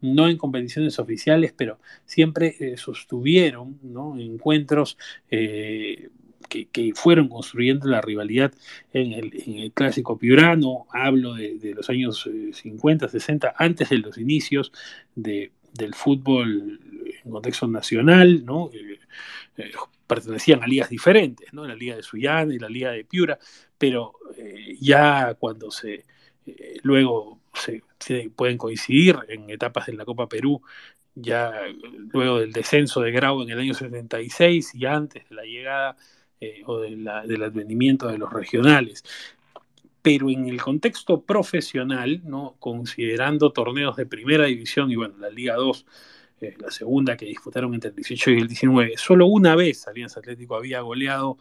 no 0.00 0.28
en 0.28 0.36
competiciones 0.36 1.00
oficiales, 1.00 1.52
pero 1.56 1.80
siempre 2.04 2.54
eh, 2.60 2.76
sostuvieron 2.76 3.80
encuentros 4.20 4.96
eh, 5.28 6.10
que, 6.48 6.92
fueron 6.94 7.28
construyendo 7.28 7.88
la 7.88 8.00
rivalidad 8.00 8.52
en 8.92 9.12
el, 9.12 9.72
clásico 9.72 10.16
piurano, 10.16 10.86
hablo 10.92 11.34
de, 11.34 11.72
los 11.74 11.90
años 11.90 12.28
50, 12.52 13.08
60, 13.08 13.54
antes 13.56 13.88
de 13.88 13.98
los 13.98 14.18
inicios 14.18 14.70
del 15.16 15.94
fútbol 15.94 16.78
en 17.24 17.30
contexto 17.30 17.66
nacional, 17.66 18.44
¿no? 18.44 18.70
Pertenecían 20.06 20.62
a 20.62 20.66
ligas 20.66 20.90
diferentes, 20.90 21.52
¿no? 21.52 21.66
la 21.66 21.74
liga 21.74 21.96
de 21.96 22.02
Sullana 22.02 22.54
y 22.54 22.58
la 22.58 22.68
liga 22.68 22.90
de 22.90 23.04
Piura, 23.04 23.38
pero 23.78 24.14
eh, 24.36 24.76
ya 24.80 25.34
cuando 25.38 25.70
se 25.70 26.04
eh, 26.46 26.78
luego 26.82 27.40
se, 27.54 27.82
pueden 28.34 28.58
coincidir 28.58 29.18
en 29.28 29.48
etapas 29.50 29.86
de 29.86 29.94
la 29.94 30.04
Copa 30.04 30.28
Perú, 30.28 30.60
ya 31.14 31.52
luego 32.12 32.40
del 32.40 32.52
descenso 32.52 33.00
de 33.00 33.12
Grau 33.12 33.42
en 33.42 33.50
el 33.50 33.58
año 33.60 33.74
76 33.74 34.74
y 34.74 34.86
antes 34.86 35.28
de 35.28 35.34
la 35.34 35.44
llegada 35.44 35.96
eh, 36.40 36.62
o 36.66 36.80
del 36.80 37.06
advenimiento 37.06 38.08
de 38.08 38.18
los 38.18 38.32
regionales. 38.32 39.04
Pero 40.00 40.30
en 40.30 40.48
el 40.48 40.60
contexto 40.60 41.22
profesional, 41.22 42.22
¿no? 42.24 42.56
considerando 42.58 43.52
torneos 43.52 43.96
de 43.96 44.06
primera 44.06 44.46
división 44.46 44.90
y 44.90 44.96
bueno, 44.96 45.14
la 45.18 45.30
Liga 45.30 45.54
2 45.54 45.86
la 46.58 46.70
segunda 46.70 47.16
que 47.16 47.26
disputaron 47.26 47.74
entre 47.74 47.90
el 47.90 47.96
18 47.96 48.30
y 48.30 48.38
el 48.38 48.48
19. 48.48 48.94
Solo 48.96 49.26
una 49.26 49.54
vez 49.54 49.86
Alianza 49.86 50.20
Atlético 50.20 50.56
había 50.56 50.80
goleado 50.80 51.38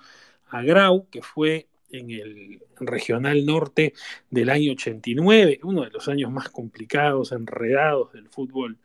a 0.50 0.62
Grau, 0.62 1.08
que 1.10 1.22
fue 1.22 1.68
en 1.92 2.12
el 2.12 2.62
Regional 2.80 3.46
Norte 3.46 3.94
del 4.30 4.50
año 4.50 4.72
89, 4.74 5.60
uno 5.64 5.84
de 5.84 5.90
los 5.90 6.08
años 6.08 6.32
más 6.32 6.50
complicados, 6.50 7.32
enredados 7.32 8.14
del 8.14 8.30
fútbol 8.30 8.78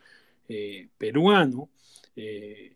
eh, 0.48 0.88
peruano. 0.98 1.68
Eh, 2.16 2.72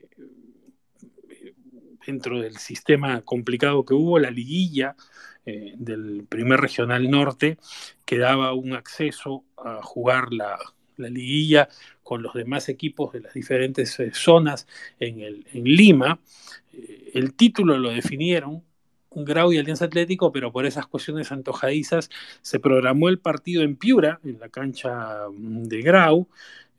dentro 2.06 2.40
del 2.40 2.56
sistema 2.56 3.20
complicado 3.22 3.84
que 3.84 3.94
hubo, 3.94 4.18
la 4.18 4.30
liguilla 4.30 4.96
eh, 5.46 5.74
del 5.76 6.26
primer 6.28 6.60
regional 6.60 7.10
norte 7.10 7.58
que 8.04 8.18
daba 8.18 8.52
un 8.54 8.72
acceso 8.72 9.44
a 9.56 9.80
jugar 9.82 10.32
la, 10.32 10.58
la 10.96 11.08
liguilla 11.08 11.68
con 12.10 12.24
los 12.24 12.34
demás 12.34 12.68
equipos 12.68 13.12
de 13.12 13.20
las 13.20 13.34
diferentes 13.34 14.00
eh, 14.00 14.10
zonas 14.12 14.66
en, 14.98 15.20
el, 15.20 15.46
en 15.52 15.62
Lima. 15.62 16.18
Eh, 16.72 17.12
el 17.14 17.34
título 17.34 17.78
lo 17.78 17.90
definieron 17.90 18.64
Grau 19.12 19.52
y 19.52 19.58
Alianza 19.58 19.84
Atlético, 19.84 20.32
pero 20.32 20.50
por 20.50 20.66
esas 20.66 20.88
cuestiones 20.88 21.30
antojadizas 21.30 22.10
se 22.42 22.58
programó 22.58 23.08
el 23.10 23.20
partido 23.20 23.62
en 23.62 23.76
Piura, 23.76 24.18
en 24.24 24.40
la 24.40 24.48
cancha 24.48 25.28
mm, 25.30 25.62
de 25.68 25.82
Grau. 25.82 26.26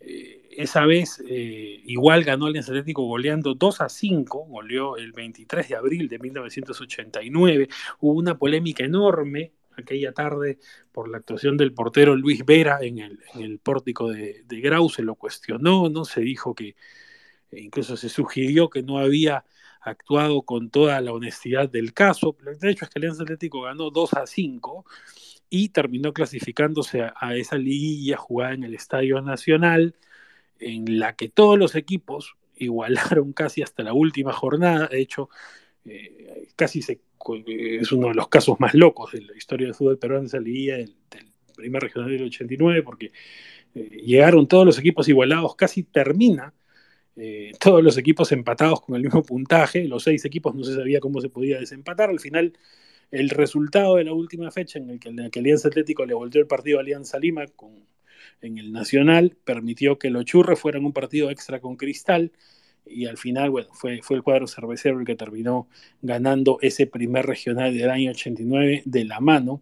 Eh, 0.02 0.50
esa 0.58 0.86
vez 0.86 1.24
igual 1.26 2.26
ganó 2.26 2.48
Alianza 2.48 2.74
Atlético 2.74 3.04
goleando 3.04 3.54
2 3.54 3.80
a 3.80 3.88
5, 3.88 4.48
goleó 4.50 4.98
el 4.98 5.14
23 5.14 5.70
de 5.70 5.76
abril 5.78 6.10
de 6.10 6.20
1989. 6.20 7.70
Hubo 8.02 8.20
una 8.20 8.38
polémica 8.38 8.84
enorme 8.84 9.54
aquella 9.78 10.14
tarde 10.14 10.60
por 10.92 11.10
la 11.10 11.18
actuación 11.18 11.58
del 11.58 11.74
portero 11.74 12.16
Luis 12.16 12.46
Vera 12.46 12.80
en 12.82 13.00
el, 13.00 13.60
pórtico 13.60 14.10
de, 14.10 14.44
Grau, 14.48 14.90
se 14.90 15.04
lo 15.04 15.16
cuestionó, 15.16 15.90
¿no? 15.90 16.06
Se 16.06 16.22
dijo 16.22 16.56
que, 16.56 16.76
e 17.52 17.62
incluso 17.62 17.98
se 17.98 18.10
sugirió 18.10 18.70
que 18.70 18.84
no 18.84 18.98
había 18.98 19.46
actuado 19.82 20.44
con 20.44 20.70
toda 20.70 21.02
la 21.02 21.12
honestidad 21.12 21.70
del 21.70 21.94
caso. 21.94 22.38
El 22.46 22.70
hecho 22.70 22.86
es 22.86 22.92
que 22.92 23.00
Alianza 23.00 23.24
Atlético 23.24 23.62
ganó 23.62 23.90
2 23.90 24.14
a 24.14 24.28
5 24.28 24.86
y 25.50 25.70
terminó 25.70 26.14
clasificándose 26.14 27.02
a, 27.02 27.36
esa 27.36 27.58
liguilla 27.58 28.18
jugada 28.18 28.54
en 28.54 28.64
el 28.64 28.74
Estadio 28.74 29.22
Nacional, 29.22 29.96
en 30.60 31.00
la 31.00 31.16
que 31.16 31.30
todos 31.30 31.58
los 31.60 31.76
equipos 31.76 32.36
igualaron 32.56 33.34
casi 33.34 33.62
hasta 33.62 33.84
la 33.84 33.94
última 33.94 34.34
jornada. 34.34 34.88
De 34.88 35.02
hecho, 35.02 35.30
eh, 35.86 36.48
casi 36.56 36.82
se 36.82 37.02
es 37.48 37.92
uno 37.92 38.10
de 38.10 38.14
los 38.16 38.28
casos 38.28 38.60
más 38.60 38.74
locos 38.74 39.12
de 39.14 39.22
la 39.22 39.36
historia 39.36 39.68
del 39.68 39.76
fútbol 39.76 39.98
peruano, 39.98 40.26
esa 40.26 40.40
liguilla 40.40 40.78
del, 40.78 40.96
primer 41.56 41.84
regional 41.84 42.10
del 42.10 42.24
89, 42.24 42.82
porque 42.82 43.12
eh, 43.76 44.02
llegaron 44.04 44.48
todos 44.48 44.66
los 44.66 44.80
equipos 44.80 45.08
igualados, 45.08 45.56
casi 45.56 45.84
termina 45.84 46.54
eh, 47.16 47.52
todos 47.60 47.84
los 47.84 47.98
equipos 47.98 48.32
empatados 48.32 48.82
con 48.82 48.96
el 48.96 49.04
mismo 49.04 49.22
puntaje, 49.22 49.88
los 49.88 50.04
seis 50.04 50.26
equipos 50.26 50.56
no 50.56 50.64
se 50.64 50.74
sabía 50.74 51.00
cómo 51.00 51.22
se 51.22 51.30
podía 51.30 51.60
desempatar, 51.60 52.10
al 52.10 52.20
final 52.20 52.54
el 53.12 53.30
resultado 53.30 53.98
de 53.98 54.06
la 54.06 54.14
última 54.14 54.50
fecha 54.50 54.80
en 54.80 54.90
el 54.90 55.00
que, 55.00 55.10
el 55.10 55.20
Alianza 55.20 55.68
Atlético 55.68 56.06
le 56.06 56.14
volvió 56.14 56.42
el 56.42 56.48
partido 56.48 56.80
a 56.80 56.82
Alianza 56.82 57.20
Lima 57.20 57.46
con, 57.48 57.86
en 58.42 58.58
el 58.58 58.72
Nacional 58.72 59.38
permitió 59.44 60.00
que 60.00 60.10
los 60.10 60.26
Churres 60.26 60.60
fueran 60.60 60.86
un 60.86 60.94
partido 60.94 61.30
extra 61.30 61.60
con 61.60 61.76
Cristal, 61.76 62.32
y 62.86 63.06
al 63.06 63.18
final, 63.18 63.50
bueno, 63.50 63.70
fue, 63.74 64.02
fue 64.02 64.18
el 64.18 64.24
cuadro 64.24 64.48
cervecero 64.48 65.00
el 65.00 65.06
que 65.06 65.16
terminó 65.16 65.68
ganando 66.02 66.58
ese 66.62 66.88
primer 66.88 67.26
regional 67.26 67.76
del 67.76 67.90
año 67.90 68.12
89 68.12 68.84
de 68.86 69.06
la 69.06 69.20
mano 69.20 69.62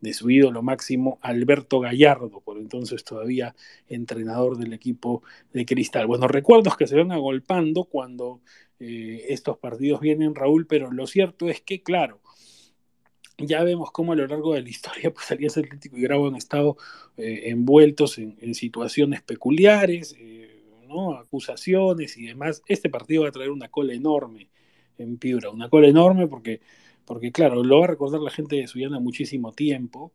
de 0.00 0.14
su 0.14 0.30
ídolo 0.30 0.62
máximo 0.62 1.18
Alberto 1.20 1.80
Gallardo, 1.80 2.40
por 2.40 2.58
entonces 2.58 3.04
todavía 3.04 3.54
entrenador 3.88 4.56
del 4.56 4.72
equipo 4.72 5.22
de 5.52 5.66
Cristal. 5.66 6.06
Bueno, 6.06 6.28
recuerdos 6.28 6.76
que 6.76 6.86
se 6.86 6.96
van 6.96 7.12
agolpando 7.12 7.84
cuando 7.84 8.40
eh, 8.78 9.26
estos 9.28 9.58
partidos 9.58 10.00
vienen, 10.00 10.34
Raúl, 10.34 10.66
pero 10.66 10.90
lo 10.90 11.06
cierto 11.06 11.48
es 11.48 11.60
que, 11.60 11.82
claro, 11.82 12.20
ya 13.46 13.62
vemos 13.62 13.90
cómo 13.90 14.12
a 14.12 14.16
lo 14.16 14.26
largo 14.26 14.54
de 14.54 14.62
la 14.62 14.68
historia, 14.68 15.12
pues 15.12 15.30
Alianza 15.30 15.60
Atlético 15.60 15.96
y 15.96 16.02
Grau 16.02 16.26
han 16.26 16.36
estado 16.36 16.76
eh, 17.16 17.42
envueltos 17.46 18.18
en, 18.18 18.54
situaciones 18.54 19.22
peculiares. 19.22 20.14
Eh, 20.18 20.39
acusaciones 21.18 22.16
y 22.16 22.26
demás, 22.26 22.62
este 22.66 22.90
partido 22.90 23.22
va 23.22 23.28
a 23.28 23.32
traer 23.32 23.50
una 23.50 23.68
cola 23.68 23.92
enorme 23.94 24.48
en 24.98 25.18
Piura, 25.18 25.50
una 25.50 25.68
cola 25.68 25.88
enorme 25.88 26.26
porque, 26.26 26.60
porque 27.04 27.32
claro, 27.32 27.62
lo 27.62 27.80
va 27.80 27.84
a 27.84 27.88
recordar 27.88 28.20
la 28.20 28.30
gente 28.30 28.56
de 28.56 28.66
Suyana 28.66 29.00
muchísimo 29.00 29.52
tiempo. 29.52 30.12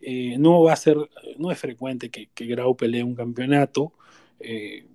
Eh, 0.00 0.36
no 0.38 0.62
va 0.62 0.72
a 0.74 0.76
ser, 0.76 0.96
no 1.38 1.50
es 1.50 1.58
frecuente 1.58 2.10
que, 2.10 2.28
Grau 2.46 2.76
pelee 2.76 3.02
un 3.02 3.14
campeonato. 3.14 3.92
Eh, 4.40 4.86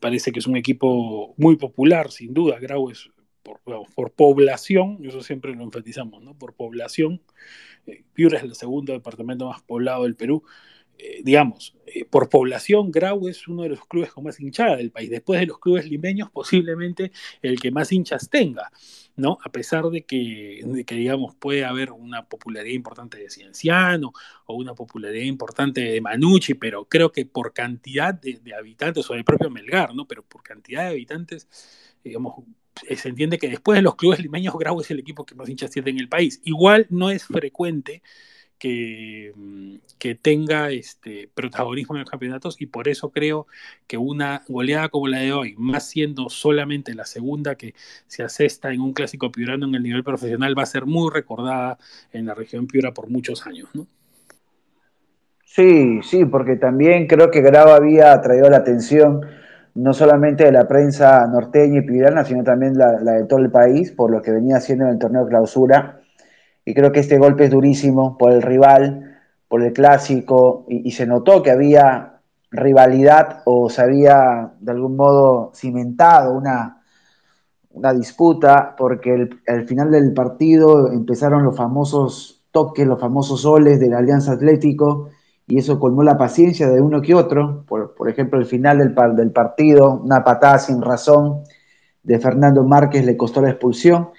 parece 0.00 0.32
que 0.32 0.40
es 0.40 0.46
un 0.46 0.56
equipo 0.56 1.34
muy 1.36 1.56
popular, 1.56 2.10
sin 2.10 2.34
duda. 2.34 2.58
Grau 2.58 2.90
es, 2.90 3.10
por, 3.42 3.60
por 3.94 4.12
población, 4.12 4.98
eso 5.04 5.22
siempre 5.22 5.54
lo 5.54 5.64
enfatizamos, 5.64 6.22
¿no? 6.22 6.36
Por 6.36 6.54
población, 6.54 7.22
eh, 7.86 8.04
Piura 8.12 8.38
es 8.38 8.44
el 8.44 8.54
segundo 8.54 8.92
departamento 8.92 9.48
más 9.48 9.62
poblado 9.62 10.04
del 10.04 10.16
Perú. 10.16 10.42
Eh, 11.02 11.22
digamos, 11.24 11.74
eh, 11.86 12.04
por 12.04 12.28
población, 12.28 12.90
Grau 12.90 13.26
es 13.26 13.48
uno 13.48 13.62
de 13.62 13.70
los 13.70 13.86
clubes 13.86 14.12
con 14.12 14.24
más 14.24 14.38
hinchada 14.38 14.76
del 14.76 14.90
país. 14.90 15.08
Después 15.08 15.40
de 15.40 15.46
los 15.46 15.58
clubes 15.58 15.88
limeños, 15.88 16.30
posiblemente 16.30 17.10
el 17.40 17.58
que 17.58 17.70
más 17.70 17.90
hinchas 17.90 18.28
tenga, 18.28 18.70
¿no? 19.16 19.38
A 19.42 19.50
pesar 19.50 19.86
de 19.88 20.04
que, 20.04 20.60
digamos, 20.90 21.34
puede 21.36 21.64
haber 21.64 21.90
una 21.92 22.26
popularidad 22.28 22.74
importante 22.74 23.16
de 23.16 23.30
Cienciano 23.30 24.12
o 24.44 24.56
una 24.56 24.74
popularidad 24.74 25.24
importante 25.24 25.80
de 25.80 26.00
Manucci, 26.02 26.52
pero 26.54 26.84
creo 26.84 27.10
que 27.12 27.24
por 27.24 27.54
cantidad 27.54 28.12
de, 28.12 28.40
de 28.42 28.54
habitantes, 28.54 29.08
o 29.10 29.14
del 29.14 29.24
propio 29.24 29.48
Melgar, 29.48 29.94
¿no? 29.94 30.06
Pero 30.06 30.22
por 30.22 30.42
cantidad 30.42 30.82
de 30.82 30.90
habitantes, 30.90 31.48
digamos, 32.04 32.44
eh, 32.88 32.96
se 32.96 33.08
entiende 33.08 33.38
que 33.38 33.48
después 33.48 33.76
de 33.76 33.82
los 33.82 33.96
clubes 33.96 34.20
limeños, 34.20 34.54
Grau 34.58 34.80
es 34.80 34.90
el 34.90 34.98
equipo 34.98 35.24
que 35.24 35.34
más 35.34 35.48
hinchas 35.48 35.70
tiene 35.70 35.90
en 35.90 35.98
el 35.98 36.08
país. 36.10 36.42
Igual 36.44 36.86
no 36.90 37.10
es 37.10 37.24
frecuente 37.24 38.02
que, 38.60 39.32
mm, 39.34 39.74
que, 39.98 40.14
tenga 40.14 40.70
este 40.70 41.28
protagonismo 41.34 41.96
en 41.96 42.02
los 42.02 42.10
campeonatos 42.10 42.60
y 42.60 42.66
por 42.66 42.86
eso 42.88 43.10
creo 43.10 43.46
que 43.88 43.96
una 43.96 44.42
goleada 44.48 44.88
como 44.90 45.08
la 45.08 45.18
de 45.18 45.32
hoy, 45.32 45.54
más 45.58 45.88
siendo 45.88 46.28
solamente 46.28 46.94
la 46.94 47.06
segunda 47.06 47.56
que 47.56 47.74
se 48.06 48.22
asesta 48.22 48.72
en 48.72 48.80
un 48.80 48.92
clásico 48.92 49.32
piurano 49.32 49.66
en 49.66 49.74
el 49.74 49.82
nivel 49.82 50.04
profesional, 50.04 50.56
va 50.56 50.62
a 50.62 50.66
ser 50.66 50.86
muy 50.86 51.10
recordada 51.12 51.78
en 52.12 52.26
la 52.26 52.34
región 52.34 52.66
Piura 52.68 52.92
por 52.92 53.10
muchos 53.10 53.46
años, 53.46 53.68
¿no? 53.74 53.86
Sí, 55.44 56.00
sí, 56.04 56.24
porque 56.26 56.54
también 56.56 57.08
creo 57.08 57.30
que 57.30 57.40
Grau 57.40 57.70
había 57.70 58.20
traído 58.20 58.48
la 58.48 58.58
atención 58.58 59.20
no 59.74 59.92
solamente 59.92 60.44
de 60.44 60.52
la 60.52 60.68
prensa 60.68 61.26
norteña 61.26 61.78
y 61.78 61.82
piurana, 61.82 62.24
sino 62.24 62.44
también 62.44 62.76
la, 62.76 62.92
de 62.98 63.24
todo 63.24 63.40
el 63.40 63.50
país, 63.50 63.92
por 63.92 64.10
lo 64.10 64.22
que 64.22 64.30
venía 64.30 64.56
haciendo 64.56 64.84
en 64.84 64.92
el 64.92 64.98
torneo 64.98 65.24
de 65.24 65.30
clausura. 65.30 65.99
Y 66.64 66.74
creo 66.74 66.92
que 66.92 67.00
este 67.00 67.18
golpe 67.18 67.44
es 67.44 67.50
durísimo 67.50 68.16
por 68.18 68.32
el 68.32 68.42
rival, 68.42 69.18
por 69.48 69.62
el 69.62 69.72
clásico, 69.72 70.66
y, 70.68 70.90
se 70.92 71.06
notó 71.06 71.42
que 71.42 71.50
había 71.50 72.20
rivalidad 72.50 73.42
o 73.44 73.70
se 73.70 73.82
había 73.82 74.52
de 74.60 74.72
algún 74.72 74.96
modo 74.96 75.52
cimentado 75.54 76.32
una, 76.32 76.82
una 77.70 77.92
disputa, 77.92 78.74
porque 78.76 79.28
al 79.46 79.66
final 79.66 79.90
del 79.90 80.12
partido 80.12 80.92
empezaron 80.92 81.44
los 81.44 81.56
famosos 81.56 82.42
toques, 82.50 82.86
los 82.86 83.00
famosos 83.00 83.42
soles 83.42 83.80
de 83.80 83.88
la 83.88 83.98
Alianza 83.98 84.32
Atlético, 84.32 85.10
y 85.50 85.58
eso 85.58 85.80
colmó 85.80 86.04
la 86.04 86.16
paciencia 86.16 86.68
de 86.68 86.80
uno 86.80 87.02
que 87.02 87.14
otro. 87.14 87.64
Por, 87.66 87.94
por 87.94 88.08
ejemplo, 88.08 88.38
el 88.38 88.46
final 88.46 88.78
del, 88.78 88.94
del, 89.16 89.32
partido, 89.32 90.00
una 90.00 90.22
patada 90.22 90.58
sin 90.58 90.80
razón 90.80 91.42
de 92.04 92.20
Fernando 92.20 92.62
Márquez 92.62 93.04
le 93.04 93.16
costó 93.16 93.42
la 93.42 93.50
expulsión. 93.50 94.10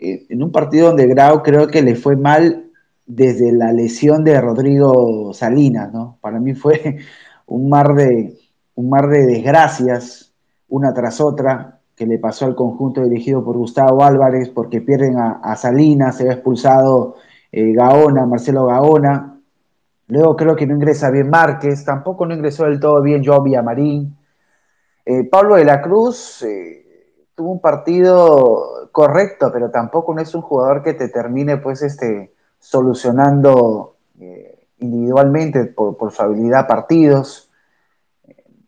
Eh, 0.00 0.26
en 0.28 0.42
un 0.42 0.50
partido 0.50 0.88
donde 0.88 1.06
Grau 1.06 1.42
creo 1.42 1.68
que 1.68 1.82
le 1.82 1.94
fue 1.94 2.16
mal 2.16 2.70
desde 3.06 3.52
la 3.52 3.72
lesión 3.72 4.24
de 4.24 4.40
Rodrigo 4.40 5.32
Salinas, 5.34 5.92
¿no? 5.92 6.18
Para 6.20 6.40
mí 6.40 6.54
fue 6.54 6.98
un 7.46 7.68
mar 7.68 7.94
de, 7.94 8.38
un 8.74 8.88
mar 8.88 9.08
de 9.08 9.26
desgracias, 9.26 10.32
una 10.68 10.94
tras 10.94 11.20
otra, 11.20 11.80
que 11.94 12.06
le 12.06 12.18
pasó 12.18 12.46
al 12.46 12.54
conjunto 12.54 13.02
dirigido 13.02 13.44
por 13.44 13.56
Gustavo 13.58 14.02
Álvarez, 14.02 14.48
porque 14.48 14.80
pierden 14.80 15.16
a, 15.18 15.54
Salinas, 15.56 16.16
se 16.16 16.28
ha 16.28 16.32
expulsado 16.32 17.16
eh, 17.52 17.72
Gaona, 17.72 18.24
Marcelo 18.26 18.66
Gaona, 18.66 19.30
Luego 20.10 20.34
creo 20.34 20.56
que 20.56 20.66
no 20.66 20.74
ingresa 20.74 21.08
bien 21.10 21.30
Márquez, 21.30 21.84
tampoco 21.84 22.26
no 22.26 22.34
ingresó 22.34 22.64
del 22.64 22.80
todo 22.80 23.00
bien 23.00 23.24
Joao 23.24 23.44
Villamarín. 23.44 24.16
Eh, 25.06 25.22
Pablo 25.30 25.54
de 25.54 25.64
la 25.64 25.80
Cruz 25.80 26.44
tuvo 27.40 27.52
un 27.52 27.60
partido 27.60 28.90
correcto, 28.92 29.50
pero 29.50 29.70
tampoco 29.70 30.12
no 30.12 30.20
es 30.20 30.34
un 30.34 30.42
jugador 30.42 30.82
que 30.82 30.92
te 30.92 31.08
termine 31.08 31.56
pues 31.56 31.80
este, 31.80 32.34
solucionando 32.58 33.96
eh, 34.20 34.58
individualmente 34.80 35.64
por, 35.64 36.12
su 36.12 36.20
habilidad 36.20 36.68
partidos. 36.68 37.50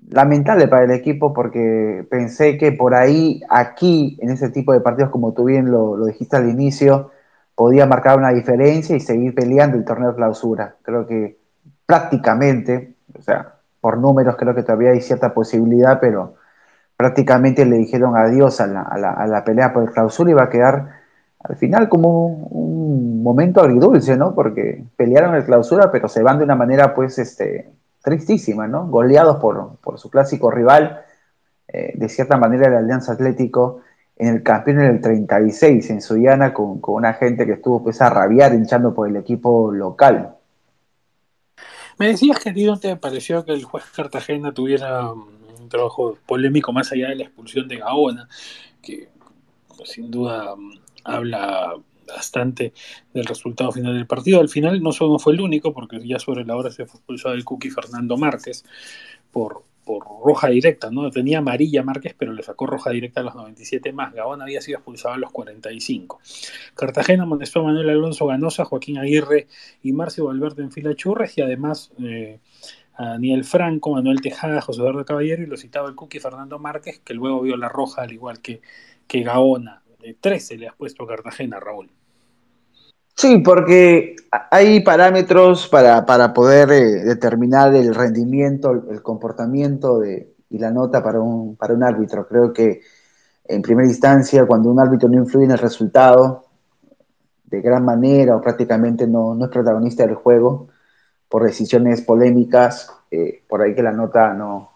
Lamentable 0.09 0.69
para 0.69 0.85
el 0.85 0.91
equipo 0.91 1.35
porque 1.35 2.07
pensé 2.11 2.57
que 2.57 2.73
por 2.73 2.95
ahí, 2.95 3.43
aquí, 3.51 4.19
en 4.23 4.31
ese 4.31 4.49
tipo 4.49 4.73
de 4.73 4.81
partidos, 4.81 5.11
como 5.11 5.35
tú 5.35 5.45
bien 5.45 5.71
lo, 5.71 5.95
lo 5.99 6.07
dijiste 6.07 6.39
al 6.39 6.49
inicio, 6.49 7.11
podía 7.55 7.85
marcar 7.85 8.17
una 8.17 8.33
diferencia 8.33 8.97
y 8.97 9.01
seguir 9.01 9.35
peleando 9.35 9.77
el 9.77 9.85
torneo 9.85 10.13
de 10.13 10.17
clausura. 10.17 10.77
Creo 10.81 11.07
que 11.07 11.37
prácticamente, 11.85 12.95
o 13.19 13.21
sea, 13.21 13.57
por 13.83 13.99
números 13.99 14.37
creo 14.39 14.55
que 14.55 14.63
todavía 14.63 14.93
hay 14.93 15.03
cierta 15.03 15.35
posibilidad, 15.35 16.01
pero 16.01 16.37
prácticamente 17.03 17.67
le 17.67 17.79
dijeron 17.79 18.17
adiós 18.17 18.61
a 18.61 18.69
la, 18.69 18.83
a 18.83 19.27
la, 19.27 19.45
pelea 19.45 19.73
por 19.73 19.83
el 19.83 19.91
clausura 19.91 20.31
y 20.31 20.35
va 20.35 20.45
a 20.45 20.49
quedar 20.49 21.01
al 21.41 21.57
final 21.57 21.89
como 21.89 22.27
un, 22.27 23.25
momento 23.25 23.61
agridulce, 23.61 24.17
¿no? 24.17 24.37
Porque 24.37 24.85
pelearon 24.97 25.35
el 25.35 25.45
clausura, 25.45 25.91
pero 25.91 26.09
se 26.09 26.23
van 26.23 26.39
de 26.39 26.45
una 26.45 26.55
manera 26.55 26.95
pues 26.95 27.19
este, 27.19 27.73
tristísima, 28.05 28.69
¿no? 28.69 28.87
Goleados 28.87 29.39
por, 29.39 29.79
por 29.79 29.99
su 29.99 30.11
clásico 30.11 30.49
rival, 30.49 31.03
eh, 31.67 31.93
de 31.97 32.09
cierta 32.09 32.37
manera 32.37 32.69
el 32.69 32.75
Alianza 32.75 33.15
Atlético 33.15 33.81
en 34.17 34.29
el 34.29 34.43
campeón 34.45 34.81
en 34.81 34.87
el 34.87 35.01
36 35.01 35.91
en 35.91 36.03
Suyana 36.03 36.55
con, 36.55 36.81
con 36.81 36.95
una 36.95 37.15
gente 37.15 37.47
que 37.47 37.55
estuvo 37.55 37.83
pues 37.83 38.01
a 38.01 38.11
rabiar 38.11 38.55
hinchando 38.55 38.95
por 38.95 39.09
el 39.09 39.17
equipo 39.17 39.73
local. 39.73 40.37
Me 41.99 42.07
decías 42.07 42.39
que 42.39 42.51
a 42.51 42.55
ti 42.55 42.65
no 42.65 42.79
te 42.79 42.95
pareció 42.95 43.45
que 43.45 43.53
el 43.55 43.65
juez 43.65 43.87
Cartagena 43.95 44.53
tuviera 44.53 45.11
un 45.11 45.42
trabajo 45.73 46.19
polémico 46.27 46.73
más 46.73 46.93
allá 46.93 47.09
de 47.09 47.17
la 47.17 47.25
expulsión 47.25 47.67
de 47.67 47.79
Gaona, 47.79 48.29
que 48.81 49.09
pues, 49.77 49.91
sin 49.91 50.11
duda 50.11 50.55
habla 51.05 51.75
bastante 52.07 52.73
del 53.13 53.25
resultado 53.25 53.73
final 53.73 53.95
del 53.95 54.07
partido. 54.07 54.41
Al 54.41 54.49
final 54.49 54.83
no 54.83 54.93
solo 54.93 55.19
fue 55.19 55.33
el 55.33 55.41
único, 55.41 55.73
porque 55.73 56.01
ya 56.07 56.19
sobre 56.19 56.45
la 56.45 56.57
hora 56.57 56.71
se 56.71 56.87
fue 56.87 56.99
expulsado 56.99 57.35
el 57.35 57.45
Cookie 57.45 57.71
Fernando 57.71 58.17
Márquez 58.17 58.65
por, 59.31 59.65
por 59.85 60.05
roja 60.25 60.49
directa, 60.49 60.91
¿no? 60.91 61.11
Tenía 61.11 61.39
amarilla 61.39 61.83
Márquez, 61.83 62.15
pero 62.17 62.33
le 62.33 62.43
sacó 62.43 62.67
roja 62.67 62.91
directa 62.91 63.21
a 63.21 63.25
los 63.25 63.35
97 63.35 63.93
más. 63.93 64.13
Gabón 64.15 64.43
había 64.43 64.61
sido 64.61 64.79
expulsado 64.79 65.15
a 65.15 65.19
los 65.19 65.31
45. 65.31 66.21
Cartagena 66.75 67.25
amonestó 67.25 67.61
a 67.61 67.65
Manuel 67.65 67.91
Alonso 67.91 68.27
Ganosa, 68.27 68.65
Joaquín 68.65 68.99
Aguirre 68.99 69.49
y 69.83 69.93
Marcio 69.93 70.27
Valverde 70.27 70.63
en 70.63 70.73
fila 70.73 70.95
churres 70.95 71.37
y 71.39 71.43
además 71.43 71.93
eh, 72.03 72.41
Daniel 73.11 73.45
Franco, 73.45 73.93
Manuel 73.93 74.21
Tejada, 74.21 74.61
José 74.61 74.81
Eduardo 74.81 75.05
Caballero 75.05 75.43
y 75.43 75.47
lo 75.47 75.57
citaba 75.57 75.89
el 75.89 75.95
Cookie 75.95 76.21
Fernando 76.21 76.59
Márquez, 76.59 77.01
que 77.01 77.15
luego 77.15 77.43
vio 77.43 77.57
la 77.57 77.69
roja 77.69 78.03
al 78.03 78.13
igual 78.13 78.41
que, 78.41 78.61
que 79.07 79.23
Gaona. 79.23 79.83
De 80.01 80.15
13 80.15 80.59
le 80.59 80.69
has 80.69 80.75
puesto 80.75 81.05
a 81.05 81.09
Cartagena, 81.09 81.61
Raúl. 81.61 81.91
Sí, 83.15 83.39
porque 83.39 84.17
hay 84.51 84.81
parámetros 84.81 85.69
para, 85.69 86.33
poder 86.33 86.73
eh, 86.73 87.05
determinar 87.05 87.75
el 87.75 87.95
rendimiento, 87.95 88.73
el 88.91 89.03
comportamiento 89.03 90.03
y 90.05 90.59
la 90.59 90.71
nota 90.71 91.03
para 91.03 91.21
un, 91.21 91.57
para 91.57 91.75
un 91.75 91.85
árbitro. 91.85 92.27
Creo 92.27 92.53
que 92.53 92.81
en 93.45 93.63
primera 93.63 93.87
instancia, 93.87 94.47
cuando 94.47 94.71
un 94.71 94.81
árbitro 94.81 95.09
no 95.09 95.19
influye 95.19 95.45
en 95.45 95.53
el 95.53 95.59
resultado 95.59 96.47
de 97.45 97.61
gran 97.61 97.85
manera 97.85 98.37
o 98.37 98.41
prácticamente 98.41 99.07
no, 99.07 99.35
no 99.35 99.45
es 99.45 99.51
protagonista 99.51 100.07
del 100.07 100.15
juego, 100.15 100.69
por 101.33 101.45
decisiones 101.45 102.03
polémicas, 102.03 102.93
eh, 103.11 103.43
por 103.49 103.63
ahí 103.63 103.75
que 103.75 103.83
la 103.83 103.93
nota 103.93 104.35
no, 104.35 104.69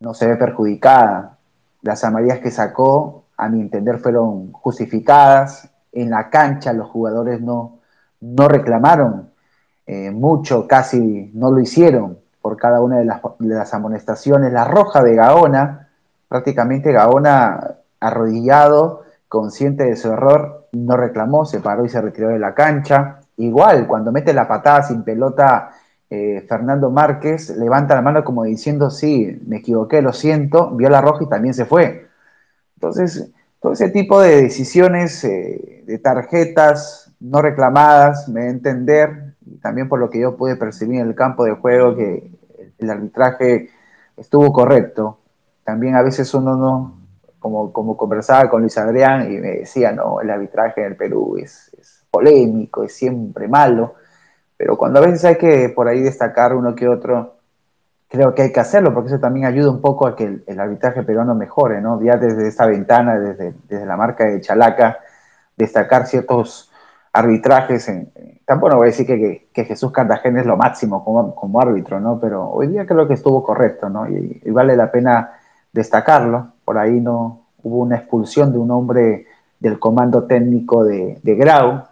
no 0.00 0.14
se 0.14 0.26
ve 0.26 0.36
perjudicada. 0.36 1.36
Las 1.82 2.02
amarillas 2.02 2.38
que 2.38 2.50
sacó, 2.50 3.24
a 3.36 3.50
mi 3.50 3.60
entender, 3.60 3.98
fueron 3.98 4.52
justificadas, 4.52 5.68
en 5.92 6.08
la 6.08 6.30
cancha 6.30 6.72
los 6.72 6.88
jugadores 6.88 7.42
no, 7.42 7.80
no 8.22 8.48
reclamaron 8.48 9.32
eh, 9.86 10.10
mucho, 10.10 10.66
casi 10.66 11.30
no 11.34 11.50
lo 11.50 11.60
hicieron 11.60 12.16
por 12.40 12.56
cada 12.56 12.80
una 12.80 12.96
de 12.96 13.04
las, 13.04 13.20
de 13.38 13.54
las, 13.54 13.74
amonestaciones. 13.74 14.50
La 14.50 14.64
roja 14.64 15.02
de 15.02 15.14
Gaona, 15.14 15.90
prácticamente 16.26 16.90
Gaona 16.90 17.74
arrodillado, 18.00 19.02
consciente 19.28 19.84
de 19.84 19.96
su 19.96 20.10
error, 20.10 20.68
no 20.72 20.96
reclamó, 20.96 21.44
se 21.44 21.60
paró 21.60 21.84
y 21.84 21.90
se 21.90 22.00
retiró 22.00 22.28
de 22.30 22.38
la 22.38 22.54
cancha. 22.54 23.18
Igual, 23.36 23.86
cuando 23.86 24.10
mete 24.10 24.32
la 24.32 24.48
patada 24.48 24.84
sin 24.84 25.02
pelota 25.02 25.72
eh, 26.14 26.44
Fernando 26.46 26.90
Márquez, 26.90 27.56
levanta 27.56 27.94
la 27.94 28.02
mano 28.02 28.22
como 28.22 28.44
diciendo, 28.44 28.90
sí, 28.90 29.40
me 29.46 29.56
equivoqué, 29.56 30.02
lo 30.02 30.12
siento, 30.12 30.70
vio 30.72 30.90
la 30.90 31.00
roja 31.00 31.24
y 31.24 31.28
también 31.30 31.54
se 31.54 31.64
fue. 31.64 32.06
Entonces, 32.74 33.30
todo 33.58 33.72
ese 33.72 33.88
tipo 33.88 34.20
de 34.20 34.42
decisiones, 34.42 35.24
eh, 35.24 35.82
de 35.86 35.98
tarjetas 35.98 37.10
no 37.18 37.40
reclamadas, 37.40 38.28
me 38.28 38.50
entender, 38.50 39.36
también 39.62 39.88
por 39.88 40.00
lo 40.00 40.10
que 40.10 40.20
yo 40.20 40.36
pude 40.36 40.56
percibir 40.56 41.00
en 41.00 41.08
el 41.08 41.14
campo 41.14 41.46
de 41.46 41.52
juego, 41.52 41.96
que 41.96 42.30
el 42.76 42.90
arbitraje 42.90 43.70
estuvo 44.18 44.52
correcto. 44.52 45.18
También 45.64 45.94
a 45.94 46.02
veces 46.02 46.34
uno 46.34 46.56
no, 46.56 47.00
como, 47.38 47.72
como 47.72 47.96
conversaba 47.96 48.50
con 48.50 48.60
Luis 48.60 48.76
Adrián 48.76 49.32
y 49.32 49.38
me 49.38 49.52
decía, 49.60 49.92
no, 49.92 50.20
el 50.20 50.28
arbitraje 50.28 50.82
en 50.82 50.88
el 50.88 50.96
Perú 50.96 51.38
es 51.38 51.72
polémico, 52.10 52.82
es 52.82 52.94
siempre 52.94 53.48
malo, 53.48 53.94
pero 54.62 54.78
cuando 54.78 55.00
a 55.00 55.02
veces 55.02 55.24
hay 55.24 55.34
que 55.38 55.70
por 55.70 55.88
ahí 55.88 56.02
destacar 56.02 56.54
uno 56.54 56.76
que 56.76 56.86
otro, 56.86 57.34
creo 58.06 58.32
que 58.32 58.42
hay 58.42 58.52
que 58.52 58.60
hacerlo, 58.60 58.94
porque 58.94 59.08
eso 59.08 59.18
también 59.18 59.44
ayuda 59.44 59.72
un 59.72 59.80
poco 59.80 60.06
a 60.06 60.14
que 60.14 60.40
el, 60.46 60.60
arbitraje 60.60 61.02
peruano 61.02 61.34
mejore, 61.34 61.80
¿no? 61.80 62.00
Ya 62.00 62.16
desde 62.16 62.46
esta 62.46 62.66
ventana, 62.66 63.18
desde, 63.18 63.54
desde 63.68 63.84
la 63.84 63.96
marca 63.96 64.24
de 64.24 64.40
Chalaca, 64.40 65.00
destacar 65.56 66.06
ciertos 66.06 66.70
arbitrajes. 67.12 67.90
Tampoco 68.44 68.76
voy 68.76 68.84
a 68.84 68.90
decir 68.90 69.04
que, 69.04 69.48
que, 69.52 69.64
Jesús 69.64 69.90
Cartagena 69.90 70.38
es 70.38 70.46
lo 70.46 70.56
máximo 70.56 71.04
como, 71.04 71.34
como, 71.34 71.60
árbitro, 71.60 71.98
¿no? 71.98 72.20
Pero 72.20 72.48
hoy 72.48 72.68
día 72.68 72.86
creo 72.86 73.08
que 73.08 73.14
estuvo 73.14 73.42
correcto, 73.42 73.88
¿no? 73.88 74.08
Y, 74.08 74.48
vale 74.52 74.76
la 74.76 74.92
pena 74.92 75.40
destacarlo. 75.72 76.52
Por 76.64 76.78
ahí 76.78 77.00
no 77.00 77.46
hubo 77.64 77.78
una 77.78 77.96
expulsión 77.96 78.52
de 78.52 78.58
un 78.58 78.70
hombre 78.70 79.26
del 79.58 79.80
comando 79.80 80.22
técnico 80.22 80.84
de, 80.84 81.18
de 81.20 81.34
Grau, 81.34 81.82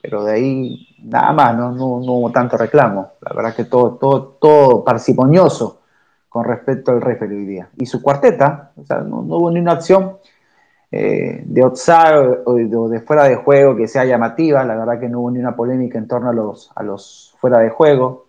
pero 0.00 0.24
de 0.24 0.32
ahí 0.32 0.95
nada 1.06 1.32
más, 1.32 1.56
¿no? 1.56 1.72
No, 1.72 1.86
hubo 1.86 2.30
tanto 2.30 2.56
reclamo. 2.56 3.12
La 3.20 3.34
verdad 3.34 3.54
que 3.54 3.64
todo, 3.64 3.96
todo, 3.96 4.36
todo 4.40 4.84
parsimonioso 4.84 5.82
con 6.28 6.44
respecto 6.44 6.92
al 6.92 7.00
referee 7.00 7.38
hoy 7.38 7.46
día. 7.46 7.68
Y 7.76 7.86
su 7.86 8.02
cuarteta, 8.02 8.72
o 8.76 8.84
sea, 8.84 8.98
no, 9.00 9.20
hubo 9.20 9.50
ni 9.50 9.60
una 9.60 9.72
acción 9.72 10.18
eh, 10.90 11.42
de 11.44 11.62
outside 11.62 12.42
o 12.44 12.88
de, 12.88 13.00
fuera 13.00 13.24
de 13.24 13.36
juego 13.36 13.76
que 13.76 13.88
sea 13.88 14.04
llamativa. 14.04 14.64
La 14.64 14.76
verdad 14.76 15.00
que 15.00 15.08
no 15.08 15.20
hubo 15.20 15.30
ni 15.30 15.38
una 15.38 15.56
polémica 15.56 15.98
en 15.98 16.08
torno 16.08 16.30
a 16.30 16.32
los, 16.32 16.70
a 16.74 16.82
los 16.82 17.34
fuera 17.40 17.60
de 17.60 17.70
juego. 17.70 18.26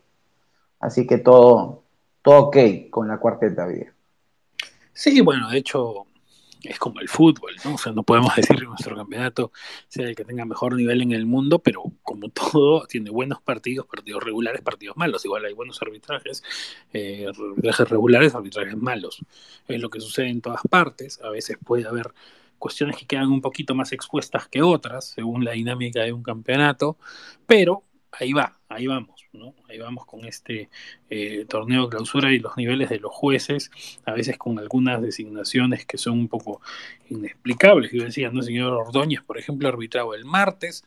Así 0.80 1.08
que 1.08 1.18
todo, 1.18 1.84
todo 2.22 2.46
ok 2.46 2.58
con 2.90 3.08
la 3.08 3.18
cuarteta 3.18 3.66
hoy 3.66 3.76
día. 3.76 3.94
Sí, 4.94 5.22
bueno, 5.22 5.50
de 5.50 5.58
hecho, 5.58 6.07
es 6.64 6.80
como 6.80 7.00
el 7.00 7.08
fútbol, 7.08 7.56
¿no? 7.64 7.76
O 7.76 7.78
sea, 7.78 7.92
no 7.92 8.04
podemos 8.04 8.36
decir 8.36 8.58
que 8.58 8.66
nuestro 8.66 8.96
campeonato 8.96 9.52
sea 9.88 10.08
el 10.08 10.16
que 10.16 10.26
tenga 10.26 10.46
mejor 10.46 10.76
nivel 10.76 11.02
en 11.02 11.12
el 11.12 11.26
mundo, 11.26 11.60
pero 11.60 11.84
como 12.04 12.30
todo, 12.52 12.86
tiene 12.88 13.10
buenos 13.10 13.42
partidos, 13.42 13.86
partidos 13.86 14.24
regulares, 14.24 14.62
partidos 14.62 14.98
malos. 14.98 15.24
Igual 15.26 15.46
hay 15.46 15.54
buenos 15.54 15.82
arbitrajes, 15.82 16.44
eh, 16.94 17.28
arbitrajes 17.28 17.90
regulares, 17.90 18.36
arbitrajes 18.36 18.78
malos. 18.78 19.20
Es 19.68 19.80
lo 19.80 19.90
que 19.90 20.00
sucede 20.00 20.30
en 20.30 20.42
todas 20.42 20.62
partes. 20.70 21.20
A 21.24 21.30
veces 21.30 21.58
puede 21.64 21.88
haber 21.88 22.14
cuestiones 22.58 22.98
que 22.98 23.06
quedan 23.06 23.32
un 23.32 23.42
poquito 23.42 23.76
más 23.76 23.92
expuestas 23.92 24.48
que 24.48 24.62
otras, 24.62 25.06
según 25.10 25.46
la 25.46 25.52
dinámica 25.52 26.02
de 26.02 26.14
un 26.14 26.24
campeonato, 26.24 26.98
pero 27.46 27.84
ahí 28.12 28.34
va, 28.34 28.60
ahí 28.70 28.88
vamos. 28.88 29.18
Ahí 29.70 29.78
vamos 29.78 30.06
con 30.06 30.26
este 30.26 30.70
eh, 31.10 31.46
torneo 31.48 31.84
de 31.84 31.90
clausura 31.90 32.32
y 32.34 32.40
los 32.40 32.58
niveles 32.58 32.90
de 32.90 33.00
los 33.00 33.12
jueces, 33.12 33.72
a 34.06 34.14
veces 34.14 34.38
con 34.38 34.58
algunas 34.58 35.02
designaciones 35.02 35.86
que 35.86 35.98
son 35.98 36.14
un 36.14 36.28
poco 36.28 36.62
inexplicables. 37.10 37.92
Yo 37.92 38.04
decía, 38.04 38.30
¿no? 38.32 38.40
El 38.40 38.46
señor 38.46 38.74
Ordóñez, 38.74 39.22
por 39.22 39.38
ejemplo, 39.38 39.68
arbitrado 39.68 40.16
el 40.16 40.26
martes, 40.26 40.84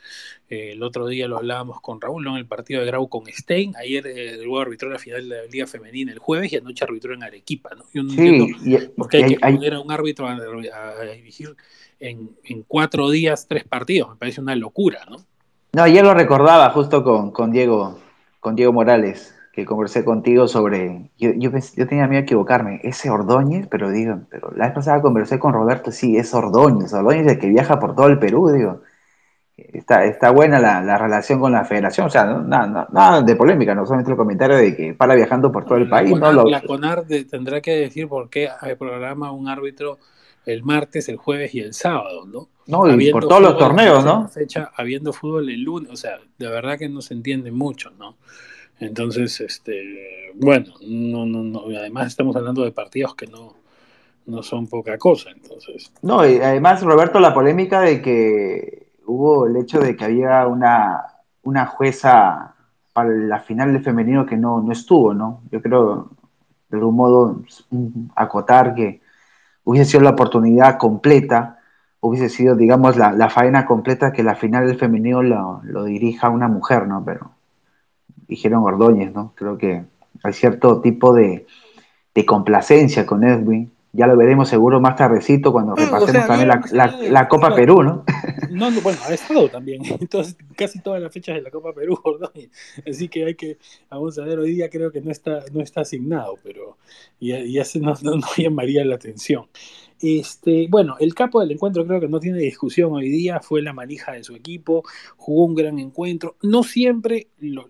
eh, 0.49 0.73
el 0.73 0.83
otro 0.83 1.07
día 1.07 1.29
lo 1.29 1.39
hablábamos 1.39 1.81
con 1.81 2.01
Raúl, 2.01 2.27
En 2.27 2.37
el 2.37 2.47
partido 2.47 2.81
de 2.81 2.87
Grau 2.87 3.09
con 3.09 3.27
Stein, 3.27 3.75
ayer 3.77 4.07
eh, 4.07 4.37
luego 4.39 4.61
arbitró 4.61 4.91
la 4.91 4.99
final 4.99 5.29
de 5.29 5.37
la 5.37 5.47
Liga 5.47 5.67
Femenina 5.67 6.13
el 6.13 6.19
jueves 6.19 6.53
y 6.53 6.57
anoche 6.57 6.85
arbitró 6.85 7.15
en 7.15 7.23
Arequipa, 7.23 7.71
¿no? 7.77 7.85
Yo 7.95 8.03
no 8.03 8.13
entiendo 8.13 8.93
por 8.97 9.09
qué 9.09 9.19
hay, 9.19 9.35
que 9.35 9.39
poner 9.39 9.75
a 9.75 9.81
un 9.81 9.93
árbitro 9.93 10.27
a, 10.27 11.05
dirigir 11.15 11.55
en, 12.01 12.31
en 12.45 12.63
cuatro 12.63 13.11
días 13.11 13.47
tres 13.47 13.65
partidos, 13.65 14.11
me 14.11 14.17
parece 14.17 14.41
una 14.41 14.57
locura, 14.57 15.07
¿no? 15.09 15.25
No, 15.73 15.83
ayer 15.83 16.05
lo 16.05 16.15
recordaba 16.15 16.71
justo 16.71 17.05
con, 17.05 17.31
con 17.31 17.53
Diego 17.53 17.99
con 18.41 18.57
Diego 18.57 18.73
Morales, 18.73 19.35
que 19.53 19.65
conversé 19.65 20.05
contigo 20.05 20.49
sobre. 20.49 21.11
Yo, 21.19 21.31
yo, 21.37 21.51
yo, 21.77 21.87
tenía 21.87 22.09
miedo 22.09 22.21
de 22.21 22.25
equivocarme. 22.25 22.81
Ese 22.83 23.11
Ordóñez, 23.11 23.69
pero 23.71 23.91
digo, 23.91 24.23
pero 24.31 24.51
la 24.57 24.67
vez 24.67 24.75
pasada 24.75 25.03
conversé 25.03 25.39
con 25.39 25.53
Roberto, 25.53 25.93
sí, 25.93 26.17
es 26.17 26.33
Ordóñez. 26.35 26.93
Ordóñez 26.93 27.27
es 27.27 27.33
el 27.35 27.39
que 27.39 27.49
viaja 27.49 27.79
por 27.79 27.95
todo 27.95 28.09
el 28.09 28.19
Perú, 28.19 28.51
digo. 28.51 28.83
Está, 29.57 30.07
está 30.07 30.31
buena 30.31 30.59
la, 30.59 30.81
la 30.81 30.97
relación 30.97 31.39
con 31.39 31.53
la 31.53 31.67
federación, 31.67 32.07
o 32.07 32.11
sea, 32.11 32.25
nada, 32.25 32.89
nada, 32.91 33.21
de 33.21 33.37
polémica, 33.37 33.75
no 33.75 33.85
solamente 33.85 34.11
el 34.11 34.17
comentario 34.17 34.57
de 34.57 34.75
que 34.75 34.95
para 34.95 35.15
viajando 35.15 35.53
por 35.53 35.67
todo 35.67 35.77
el 35.77 35.87
país. 35.87 36.19
¿no? 36.19 36.45
La 36.45 36.63
CONAR 36.63 37.05
tendrá 37.31 37.61
que 37.61 37.73
decir 37.73 38.09
por 38.09 38.31
qué 38.31 38.49
hay 38.59 38.75
programa 38.77 39.33
un 39.33 39.49
árbitro 39.49 39.99
el 40.47 40.63
martes, 40.63 41.11
el 41.11 41.17
jueves 41.17 41.55
y 41.55 41.61
el 41.61 41.75
sábado, 41.75 42.25
¿no? 42.27 42.49
No, 42.71 43.01
y 43.01 43.11
por 43.11 43.27
todos 43.27 43.43
los 43.43 43.59
torneos, 43.59 44.05
¿no? 44.05 44.29
Fecha, 44.29 44.71
habiendo 44.77 45.13
fútbol 45.13 45.49
el 45.51 45.63
lunes, 45.63 45.91
o 45.91 45.97
sea, 45.97 46.19
de 46.39 46.49
verdad 46.49 46.79
que 46.79 46.89
no 46.89 47.03
se 47.03 47.15
entiende 47.15 47.51
mucho, 47.51 47.91
¿no? 47.99 48.17
Entonces, 48.79 49.41
este, 49.41 50.33
bueno, 50.37 50.73
no, 50.87 51.27
no, 51.27 51.43
no, 51.43 51.65
además 51.77 52.07
estamos 52.07 52.35
hablando 52.37 52.65
de 52.65 52.73
partidos 52.73 53.15
que 53.15 53.27
no, 53.27 53.55
no 54.27 54.43
son 54.43 54.67
poca 54.69 54.97
cosa, 54.97 55.31
entonces. 55.31 55.93
No, 56.03 56.27
y 56.27 56.37
además, 56.39 56.83
Roberto, 56.83 57.21
la 57.21 57.35
polémica 57.35 57.83
de 57.83 58.01
que 58.01 58.93
hubo 59.07 59.47
el 59.47 59.57
hecho 59.57 59.81
de 59.81 59.97
que 59.97 60.05
había 60.05 60.47
una, 60.47 61.05
una 61.43 61.67
jueza 61.67 62.55
para 62.93 63.11
la 63.11 63.41
final 63.41 63.73
de 63.73 63.81
femenino 63.81 64.25
que 64.25 64.37
no, 64.37 64.63
no 64.63 64.73
estuvo, 64.73 65.13
¿no? 65.13 65.43
Yo 65.51 65.61
creo, 65.61 66.11
de 66.69 66.79
algún 66.79 66.97
modo, 66.97 67.43
acotar 68.15 68.75
que 68.75 69.01
hubiese 69.65 69.93
sido 69.93 70.05
la 70.05 70.11
oportunidad 70.11 70.79
completa 70.79 71.60
hubiese 72.01 72.29
sido, 72.29 72.57
digamos, 72.57 72.97
la, 72.97 73.29
faena 73.29 73.67
completa 73.67 74.13
que 74.13 74.23
la 74.23 74.35
final 74.35 74.67
del 74.67 74.79
femenino 74.79 75.23
lo, 75.23 75.85
dirija 75.85 76.31
una 76.31 76.49
mujer, 76.49 76.87
¿no? 76.87 77.05
Pero 77.05 77.33
dijeron 78.27 78.63
Ordóñez, 78.65 79.13
¿no? 79.13 79.33
Creo 79.37 79.59
que 79.59 79.85
hay 80.23 80.33
cierto 80.33 80.81
tipo 80.81 81.13
de, 81.15 81.47
complacencia 82.27 83.07
con 83.07 83.25
Edwin. 83.25 83.73
Ya 83.93 84.07
lo 84.07 84.17
veremos 84.17 84.49
seguro 84.49 84.79
más 84.81 84.95
tardecito 84.95 85.53
cuando 85.53 85.75
repasemos 85.75 86.27
también 86.27 86.49
la, 87.13 87.29
Copa 87.29 87.55
Perú, 87.55 87.83
¿no? 87.83 88.05
No, 88.51 88.71
bueno, 88.83 88.99
ha 89.07 89.15
estado 89.15 89.49
también. 89.49 89.83
Entonces, 90.01 90.37
casi 90.57 90.81
todas 90.81 91.03
las 91.03 91.13
fechas 91.13 91.37
de 91.37 91.43
la 91.43 91.51
Copa 91.51 91.73
Perú, 91.73 91.99
Ordóñez. 92.05 92.51
Así 92.89 93.09
que 93.09 93.25
hay 93.25 93.35
que, 93.35 93.59
vamos 93.91 94.19
a 94.19 94.25
ver, 94.25 94.39
hoy 94.39 94.53
día 94.53 94.69
creo 94.69 94.93
que 94.93 95.01
no 95.01 95.11
está, 95.11 95.41
no 95.53 95.61
está 95.61 95.81
asignado, 95.81 96.39
pero 96.43 96.77
ya, 97.21 97.41
ya 97.45 97.65
se 97.65 97.81
nos, 97.81 98.03
no 98.05 98.21
llamaría 98.37 98.85
la 98.85 98.97
atención. 98.97 99.47
Este, 100.03 100.67
bueno, 100.71 100.97
el 100.99 101.15
capo 101.15 101.41
del 101.41 101.53
encuentro 101.53 101.87
creo 101.87 102.01
que 102.01 102.09
no 102.09 102.21
tiene 102.21 102.39
discusión 102.39 102.93
hoy 102.93 103.11
día, 103.11 103.41
fue 103.41 103.61
la 103.61 103.75
manija 103.75 104.13
de 104.13 104.25
su 104.25 104.35
equipo, 104.35 104.83
jugó 105.17 105.45
un 105.45 105.55
gran 105.55 105.79
encuentro, 105.79 106.37
no 106.43 106.63
siempre 106.63 107.29
lo, 107.39 107.67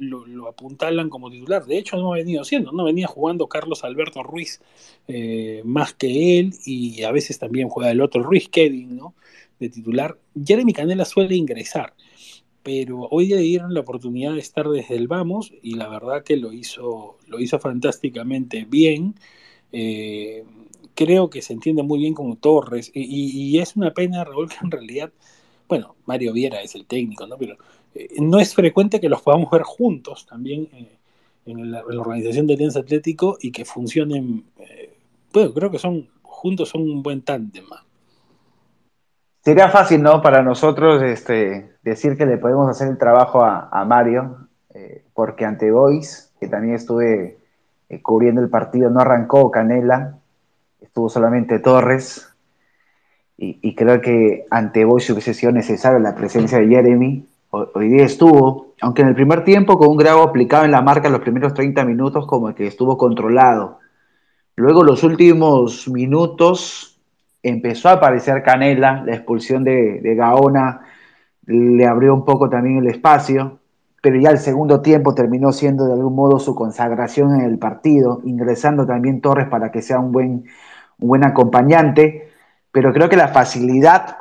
apuntalan 0.46 1.10
como 1.10 1.28
titular, 1.28 1.66
de 1.66 1.78
hecho 1.78 1.96
no 1.96 2.12
ha 2.12 2.18
venido 2.18 2.44
siendo, 2.44 2.70
no 2.70 2.84
venía 2.84 3.08
jugando 3.08 3.48
Carlos 3.48 3.82
Alberto 3.82 4.22
Ruiz 4.22 4.60
eh, 5.08 5.62
más 5.64 5.92
que 5.94 6.38
él 6.38 6.54
y 6.64 7.02
a 7.02 7.10
veces 7.10 7.40
también 7.40 7.68
juega 7.68 7.90
el 7.90 8.00
otro 8.00 8.22
Ruiz 8.22 8.48
Kevin, 8.48 8.96
¿no? 8.96 9.14
De 9.58 9.68
titular. 9.68 10.16
Jeremy 10.42 10.72
Canela 10.72 11.04
suele 11.04 11.34
ingresar, 11.34 11.94
pero 12.62 13.08
hoy 13.10 13.26
le 13.26 13.38
dieron 13.38 13.74
la 13.74 13.80
oportunidad 13.80 14.34
de 14.34 14.38
estar 14.38 14.68
desde 14.68 14.94
el 14.94 15.08
vamos 15.08 15.52
y 15.62 15.74
la 15.74 15.88
verdad 15.88 16.22
que 16.22 16.36
lo 16.36 16.52
hizo, 16.52 17.18
lo 17.26 17.40
hizo 17.40 17.58
fantásticamente 17.58 18.66
bien. 18.68 19.16
Eh, 19.72 20.44
creo 20.94 21.30
que 21.30 21.42
se 21.42 21.52
entiende 21.52 21.82
muy 21.82 21.98
bien 21.98 22.14
como 22.14 22.36
Torres, 22.36 22.90
y, 22.94 23.58
es 23.58 23.76
una 23.76 23.92
pena, 23.92 24.24
Raúl, 24.24 24.48
que 24.48 24.56
en 24.62 24.70
realidad, 24.70 25.10
bueno, 25.68 25.96
Mario 26.06 26.32
Viera 26.32 26.60
es 26.62 26.74
el 26.74 26.86
técnico, 26.86 27.26
¿no? 27.26 27.36
Pero 27.38 27.56
eh, 27.94 28.08
no 28.20 28.38
es 28.38 28.54
frecuente 28.54 29.00
que 29.00 29.08
los 29.08 29.22
podamos 29.22 29.50
ver 29.50 29.62
juntos 29.62 30.26
también 30.26 30.68
eh, 30.72 30.98
en, 31.46 31.70
la, 31.72 31.82
organización 31.82 32.46
de 32.46 32.54
Alianza 32.54 32.80
Atlético 32.80 33.36
y 33.40 33.50
que 33.50 33.64
funcionen, 33.64 34.44
eh, 34.58 34.94
bueno, 35.32 35.52
creo 35.52 35.70
que 35.70 35.78
son, 35.78 36.08
juntos 36.22 36.68
son 36.68 36.82
un 36.82 37.02
buen 37.02 37.22
tándem. 37.22 37.64
Sería 39.42 39.70
fácil, 39.70 40.02
¿no? 40.02 40.20
Para 40.20 40.42
nosotros 40.42 41.02
este, 41.02 41.72
decir 41.82 42.16
que 42.16 42.26
le 42.26 42.36
podemos 42.36 42.68
hacer 42.68 42.88
el 42.88 42.98
trabajo 42.98 43.42
a, 43.42 43.84
Mario, 43.86 44.48
porque 45.14 45.46
ante 45.46 45.70
Boys, 45.70 46.30
que 46.38 46.46
también 46.46 46.74
estuve 46.74 47.38
cubriendo 48.02 48.42
el 48.42 48.50
partido, 48.50 48.90
no 48.90 49.00
arrancó 49.00 49.50
Canela, 49.50 50.20
estuvo 50.80 51.08
solamente 51.08 51.58
Torres, 51.58 52.30
y, 53.42 53.74
creo 53.74 54.02
que 54.02 54.44
ante 54.50 54.84
Boys 54.84 55.08
hubiese 55.08 55.32
sido 55.32 55.50
necesaria 55.50 55.98
la 55.98 56.14
presencia 56.14 56.58
de 56.58 56.68
Jeremy. 56.68 57.26
Hoy 57.48 57.88
día 57.88 58.04
estuvo, 58.04 58.74
aunque 58.82 59.00
en 59.00 59.08
el 59.08 59.14
primer 59.14 59.44
tiempo 59.44 59.78
con 59.78 59.88
un 59.88 59.96
grado 59.96 60.22
aplicado 60.22 60.66
en 60.66 60.70
la 60.72 60.82
marca 60.82 61.08
los 61.08 61.22
primeros 61.22 61.54
30 61.54 61.86
minutos 61.86 62.26
como 62.26 62.54
que 62.54 62.66
estuvo 62.66 62.98
controlado. 62.98 63.78
Luego 64.56 64.84
los 64.84 65.02
últimos 65.04 65.88
minutos 65.88 67.00
empezó 67.42 67.88
a 67.88 67.92
aparecer 67.92 68.42
Canela, 68.42 69.02
la 69.06 69.14
expulsión 69.14 69.64
de, 69.64 70.00
de 70.02 70.14
Gaona 70.14 70.82
le 71.46 71.86
abrió 71.86 72.12
un 72.14 72.26
poco 72.26 72.50
también 72.50 72.76
el 72.76 72.88
espacio, 72.88 73.58
pero 74.02 74.20
ya 74.20 74.30
el 74.30 74.38
segundo 74.38 74.82
tiempo 74.82 75.14
terminó 75.14 75.50
siendo 75.52 75.86
de 75.86 75.94
algún 75.94 76.14
modo 76.14 76.38
su 76.38 76.54
consagración 76.54 77.34
en 77.36 77.46
el 77.46 77.58
partido, 77.58 78.20
ingresando 78.24 78.86
también 78.86 79.22
Torres 79.22 79.48
para 79.48 79.72
que 79.72 79.80
sea 79.80 79.98
un 79.98 80.12
buen 80.12 80.44
un 81.00 81.08
buen 81.08 81.24
acompañante, 81.24 82.30
pero 82.72 82.92
creo 82.92 83.08
que 83.08 83.16
la 83.16 83.28
facilidad 83.28 84.16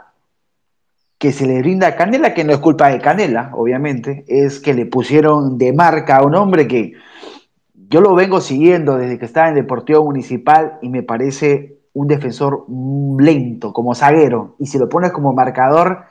que 1.17 1.33
se 1.33 1.45
le 1.45 1.59
brinda 1.59 1.87
a 1.87 1.95
Canela, 1.95 2.33
que 2.33 2.45
no 2.45 2.53
es 2.53 2.59
culpa 2.59 2.89
de 2.89 2.99
Canela, 2.99 3.51
obviamente, 3.53 4.23
es 4.27 4.59
que 4.59 4.73
le 4.73 4.85
pusieron 4.85 5.57
de 5.57 5.73
marca 5.73 6.17
a 6.17 6.23
un 6.23 6.33
hombre 6.35 6.67
que 6.67 6.93
yo 7.73 8.01
lo 8.01 8.15
vengo 8.15 8.39
siguiendo 8.39 8.97
desde 8.97 9.19
que 9.19 9.25
estaba 9.25 9.49
en 9.49 9.55
Deportivo 9.55 10.03
Municipal 10.05 10.77
y 10.81 10.89
me 10.89 11.03
parece 11.03 11.79
un 11.93 12.07
defensor 12.07 12.65
lento, 13.19 13.73
como 13.73 13.95
zaguero, 13.95 14.55
y 14.59 14.67
si 14.67 14.77
lo 14.77 14.87
pones 14.87 15.11
como 15.11 15.33
marcador, 15.33 16.03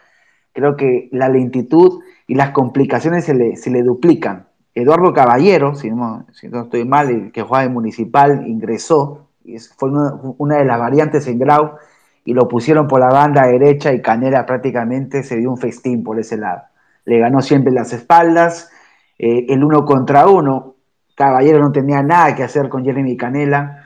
creo 0.53 0.77
que 0.77 1.09
la 1.13 1.29
lentitud 1.29 2.01
y 2.27 2.35
las 2.35 2.51
complicaciones 2.51 3.25
se 3.25 3.33
le, 3.33 3.57
se 3.57 3.71
le 3.71 3.83
duplican. 3.83 4.49
Eduardo 4.75 5.15
Caballero, 5.15 5.75
si 5.75 5.91
no, 5.91 6.27
si 6.33 6.49
no 6.49 6.63
estoy 6.63 6.85
mal, 6.85 7.31
que 7.33 7.43
juega 7.43 7.65
en 7.65 7.73
Municipal, 7.73 8.47
ingresó, 8.47 9.28
fue 9.77 9.91
una, 9.91 10.57
de 10.57 10.65
las 10.65 10.79
variantes 10.79 11.27
en 11.27 11.39
Grau, 11.39 11.77
y 12.25 12.35
lo 12.35 12.47
pusieron 12.47 12.87
por 12.87 13.01
la 13.01 13.09
banda 13.09 13.47
derecha 13.47 13.93
y 13.93 14.03
Canela 14.03 14.45
prácticamente 14.45 15.23
se 15.23 15.37
dio 15.37 15.51
un 15.51 15.57
festín 15.57 16.03
por 16.03 16.19
ese 16.19 16.37
lado. 16.37 16.63
Le 17.05 17.19
ganó 17.19 17.41
siempre 17.41 17.73
las 17.73 17.93
espaldas, 17.93 18.71
eh, 19.19 19.47
el 19.49 19.65
uno 19.65 19.85
contra 19.85 20.27
uno, 20.27 20.75
Caballero 21.15 21.59
no 21.59 21.73
tenía 21.73 22.03
nada 22.03 22.35
que 22.35 22.45
hacer 22.45 22.69
con 22.69 22.85
Jeremy 22.85 23.17
Canela, 23.17 23.85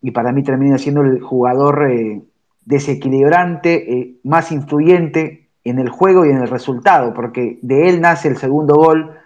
y 0.00 0.10
para 0.10 0.32
mí 0.32 0.42
termina 0.42 0.78
siendo 0.78 1.02
el 1.02 1.20
jugador 1.20 1.90
eh, 1.90 2.22
desequilibrante, 2.64 3.92
eh, 3.92 4.16
más 4.24 4.52
influyente 4.52 5.48
en 5.64 5.78
el 5.78 5.88
juego 5.88 6.24
y 6.24 6.30
en 6.30 6.38
el 6.38 6.48
resultado, 6.48 7.14
porque 7.14 7.58
de 7.62 7.88
él 7.88 8.00
nace 8.00 8.28
el 8.28 8.36
segundo 8.36 8.74
gol, 8.74 9.16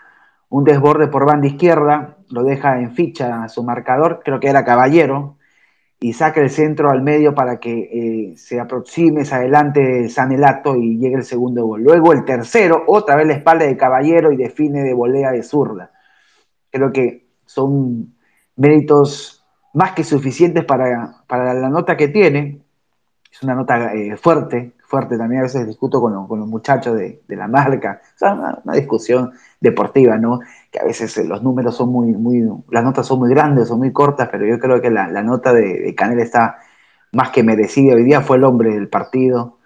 un 0.49 0.65
desborde 0.65 1.09
por 1.09 1.27
banda 1.27 1.47
izquierda, 1.47 2.17
lo 2.31 2.43
deja 2.43 2.81
en 2.81 2.93
ficha 2.93 3.43
a 3.45 3.49
su 3.49 3.63
marcador, 3.63 4.21
creo 4.25 4.41
que 4.41 4.49
era 4.49 4.65
Caballero, 4.65 5.36
y 5.99 6.13
saca 6.13 6.41
el 6.41 6.51
centro 6.51 6.91
al 6.91 7.03
medio 7.03 7.35
para 7.35 7.59
que 7.59 7.73
eh, 7.73 8.37
se 8.37 8.61
aproxime, 8.61 9.25
se 9.25 9.35
adelante 9.35 10.09
Sanelato 10.09 10.77
y 10.77 10.99
llegue 10.99 11.17
el 11.17 11.25
segundo 11.25 11.65
gol. 11.67 11.83
Luego 11.83 12.13
el 12.13 12.25
tercero, 12.25 12.85
otra 12.87 13.17
vez 13.17 13.27
la 13.27 13.35
espalda 13.35 13.65
de 13.65 13.77
Caballero 13.77 14.31
y 14.31 14.37
define 14.37 14.83
de 14.83 14.93
volea 14.93 15.31
de 15.33 15.43
zurda. 15.43 15.93
Creo 16.71 16.93
que 16.93 17.27
son 17.47 18.15
méritos 18.57 19.45
más 19.73 19.93
que 19.93 20.05
suficientes 20.05 20.65
para, 20.65 21.25
para 21.27 21.55
la 21.55 21.69
nota 21.71 21.97
que 21.97 22.09
tiene. 22.09 22.61
Es 23.33 23.43
una 23.43 23.55
nota 23.55 23.95
eh, 23.95 24.17
fuerte, 24.17 24.73
fuerte 24.87 25.19
también. 25.19 25.41
A 25.41 25.45
veces 25.45 25.67
discuto 25.67 26.01
con, 26.01 26.13
los 26.15 26.49
muchachos 26.49 26.97
de, 26.97 27.23
la 27.29 27.49
marca. 27.49 28.01
O 28.15 28.19
sea, 28.19 28.35
una 28.65 28.75
discusión 28.75 29.33
deportiva, 29.61 30.17
¿no? 30.17 30.41
Que 30.71 30.81
a 30.81 30.85
veces 30.85 31.17
eh, 31.19 31.25
los 31.25 31.43
números 31.43 31.77
son 31.77 31.91
muy, 31.91 32.13
muy, 32.13 32.43
las 32.71 32.85
notas 32.85 33.07
son 33.07 33.19
muy 33.21 33.31
grandes, 33.31 33.69
son 33.69 33.79
muy 33.79 33.93
cortas, 33.93 34.29
pero 34.31 34.47
yo 34.47 34.59
creo 34.59 34.81
que 34.81 34.91
la, 34.91 35.23
nota 35.23 35.53
de, 35.53 35.95
Canel 35.95 36.21
está 36.21 36.59
más 37.13 37.31
que 37.31 37.43
merecida. 37.43 37.95
Hoy 37.95 38.05
día 38.05 38.21
fue 38.21 38.37
el 38.37 38.45
hombre 38.45 38.75
del 38.75 38.89
partido. 38.89 39.59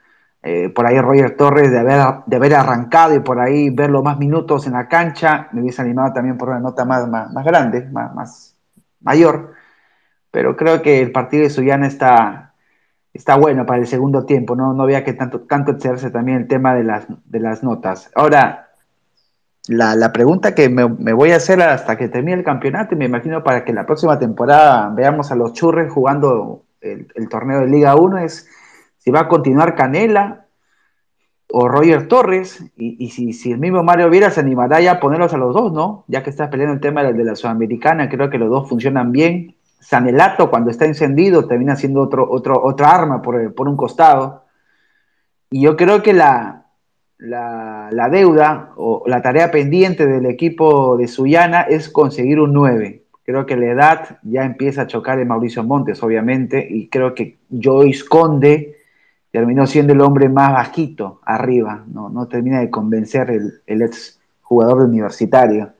Eh, 0.42 0.70
por 0.70 0.87
ahí 0.87 0.98
Roger 1.00 1.37
Torres, 1.37 1.70
de 1.70 1.78
haber, 1.78 2.24
de 2.26 2.37
haber 2.37 2.54
arrancado 2.54 3.14
y 3.14 3.20
por 3.20 3.40
ahí 3.40 3.70
verlo 3.70 4.02
más 4.02 4.18
minutos 4.18 4.66
en 4.66 4.72
la 4.72 4.88
cancha, 4.88 5.48
me 5.52 5.61
hubiese 5.61 5.83
animado 5.83 6.14
también 6.14 6.38
por 6.38 6.48
una 6.48 6.61
nota 6.61 6.85
más, 6.87 7.06
más, 7.09 7.44
grande, 7.44 7.87
más, 7.90 8.14
más 8.14 8.56
mayor. 9.00 9.54
Pero 10.30 10.56
creo 10.56 10.83
que 10.83 11.00
el 11.02 11.12
partido 11.12 11.42
de 11.44 11.50
Suyana 11.50 11.87
está, 11.87 12.50
está 13.12 13.37
bueno 13.37 13.66
para 13.66 13.81
el 13.81 13.87
segundo 13.87 14.25
tiempo, 14.25 14.55
no, 14.55 14.73
no 14.73 14.83
había 14.85 15.05
que 15.05 15.12
tanto, 15.12 15.40
tanto 15.40 15.73
excederse 15.73 16.11
también 16.11 16.38
el 16.38 16.49
tema 16.49 16.75
de 16.75 16.85
las, 16.85 17.07
de 17.25 17.40
las 17.40 17.62
notas. 17.62 18.11
Ahora, 18.14 18.70
la, 19.68 20.12
pregunta 20.12 20.55
que 20.55 20.68
me, 20.68 20.85
voy 21.12 21.33
a 21.33 21.37
hacer 21.37 21.61
hasta 21.62 21.96
que 21.96 22.09
termine 22.09 22.38
el 22.38 22.44
campeonato, 22.44 22.94
y 22.94 22.99
me 22.99 23.05
imagino 23.05 23.42
para 23.44 23.64
que 23.64 23.73
la 23.73 23.87
próxima 23.87 24.18
temporada 24.18 24.90
veamos 24.90 25.31
a 25.31 25.37
los 25.37 25.53
Churres 25.53 25.92
jugando 25.92 26.64
el, 26.81 27.29
torneo 27.29 27.61
de 27.61 27.68
Liga 27.68 27.94
1, 27.94 28.18
es 28.18 28.49
si 28.99 29.11
va 29.11 29.20
a 29.20 29.29
continuar 29.29 29.75
Canela 29.75 30.46
o 31.53 31.68
Roger 31.68 32.09
Torres, 32.09 32.64
y, 32.77 33.11
si, 33.11 33.53
el 33.53 33.59
mismo 33.59 33.83
Mario 33.83 34.09
Viera 34.09 34.31
se 34.31 34.40
animará 34.40 34.81
ya 34.81 34.92
a 34.92 35.01
ponerlos 35.01 35.35
a 35.35 35.38
los 35.38 35.55
dos, 35.55 35.73
¿no? 35.73 36.05
Ya 36.07 36.23
que 36.23 36.31
está 36.31 36.49
peleando 36.49 36.75
el 36.75 36.81
tema 36.81 37.03
de 37.03 37.25
la, 37.25 37.35
Sudamericana, 37.35 38.09
creo 38.09 38.31
que 38.31 38.38
los 38.38 38.51
dos 38.51 38.68
funcionan 38.68 39.12
bien. 39.12 39.57
Sanelato, 39.81 40.51
cuando 40.51 40.71
está 40.71 40.85
encendido, 40.85 41.47
termina 41.47 41.75
siendo 41.75 42.03
otro, 42.03 42.31
otro, 42.31 42.62
otra 42.62 42.90
arma 42.90 43.23
por, 43.23 43.55
por 43.55 43.69
un 43.69 43.77
costado. 43.77 44.45
Y 45.51 45.62
yo 45.62 45.77
creo 45.77 46.03
que 46.03 46.12
la, 46.12 46.66
la, 47.19 48.09
deuda 48.11 48.73
o 48.77 49.03
la 49.07 49.23
tarea 49.23 49.51
pendiente 49.51 50.07
del 50.07 50.27
equipo 50.27 50.97
de 50.97 51.09
Suyana 51.09 51.62
es 51.62 51.88
conseguir 51.88 52.40
un 52.40 52.53
9. 52.53 53.05
Creo 53.25 53.47
que 53.47 53.57
la 53.57 53.66
edad 53.66 54.19
ya 54.23 54.45
empieza 54.45 54.83
a 54.83 54.87
chocar 54.87 55.19
en 55.19 55.29
Mauricio 55.29 55.62
Montes, 55.62 56.03
obviamente, 56.03 56.66
y 56.69 56.88
creo 56.88 57.14
que 57.14 57.38
Joyce 57.51 58.05
Conde 58.09 58.79
terminó 59.31 59.66
siendo 59.66 59.93
el 59.93 60.01
hombre 60.01 60.29
más 60.29 60.53
bajito 60.53 61.21
arriba, 61.25 61.85
no, 61.87 62.09
no 62.09 62.27
termina 62.27 62.61
de 62.61 62.71
convencer 62.71 63.31
el, 63.31 63.62
el 63.66 63.83
ex 63.83 64.21
jugador 64.43 64.83
universitario. 64.83 65.73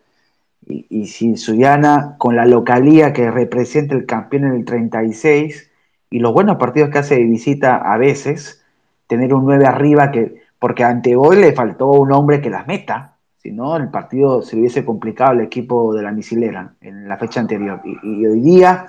Y, 0.66 0.87
y 0.88 1.07
si 1.07 1.37
Suyana, 1.37 2.16
con 2.18 2.37
la 2.37 2.46
localía 2.46 3.12
que 3.12 3.31
representa 3.31 3.94
el 3.94 4.07
campeón 4.07 4.44
en 4.44 4.55
el 4.55 4.64
36 4.64 5.70
y 6.11 6.18
los 6.18 6.33
buenos 6.33 6.57
partidos 6.57 6.90
que 6.90 6.99
hace 6.99 7.16
de 7.16 7.25
visita 7.25 7.77
a 7.77 7.96
veces, 7.96 8.64
tener 9.07 9.35
un 9.35 9.44
9 9.44 9.66
arriba 9.66 10.11
que 10.11 10.40
porque 10.61 10.85
ante 10.85 11.16
hoy 11.16 11.37
le 11.37 11.53
faltó 11.53 11.90
un 11.90 12.12
hombre 12.12 12.40
que 12.40 12.51
las 12.51 12.66
meta, 12.68 13.16
si 13.38 13.51
no 13.51 13.77
el 13.77 13.88
partido 13.88 14.42
se 14.42 14.57
hubiese 14.57 14.85
complicado 14.85 15.31
al 15.31 15.40
equipo 15.40 15.94
de 15.94 16.03
la 16.03 16.12
misilera 16.12 16.75
en 16.83 17.09
la 17.09 17.16
fecha 17.16 17.40
anterior. 17.40 17.81
Y, 17.85 18.27
hoy 18.27 18.40
día 18.40 18.87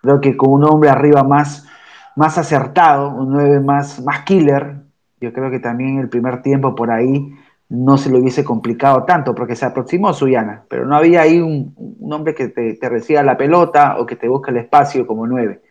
creo 0.00 0.20
que 0.20 0.36
con 0.36 0.50
un 0.50 0.64
hombre 0.64 0.88
arriba 0.88 1.22
más, 1.22 1.68
más 2.16 2.38
acertado, 2.38 3.10
un 3.10 3.32
9 3.32 3.60
más, 3.60 4.02
más 4.02 4.22
killer, 4.22 4.76
yo 5.20 5.32
creo 5.34 5.50
que 5.50 5.60
también 5.60 5.98
el 5.98 6.08
primer 6.08 6.40
tiempo 6.40 6.74
por 6.74 6.90
ahí 6.90 7.34
no 7.70 7.96
se 7.96 8.10
le 8.10 8.18
hubiese 8.18 8.42
complicado 8.42 9.04
tanto, 9.04 9.32
porque 9.32 9.54
se 9.54 9.64
aproximó 9.64 10.12
Suyana, 10.12 10.64
pero 10.68 10.84
no 10.84 10.96
había 10.96 11.22
ahí 11.22 11.38
un, 11.38 11.74
hombre 12.10 12.34
que 12.34 12.48
te, 12.48 12.76
reciba 12.88 13.22
la 13.22 13.36
pelota 13.36 13.96
o 13.98 14.06
que 14.06 14.16
te 14.16 14.28
busque 14.28 14.50
el 14.50 14.56
espacio 14.56 15.06
como 15.06 15.24
9. 15.26 15.62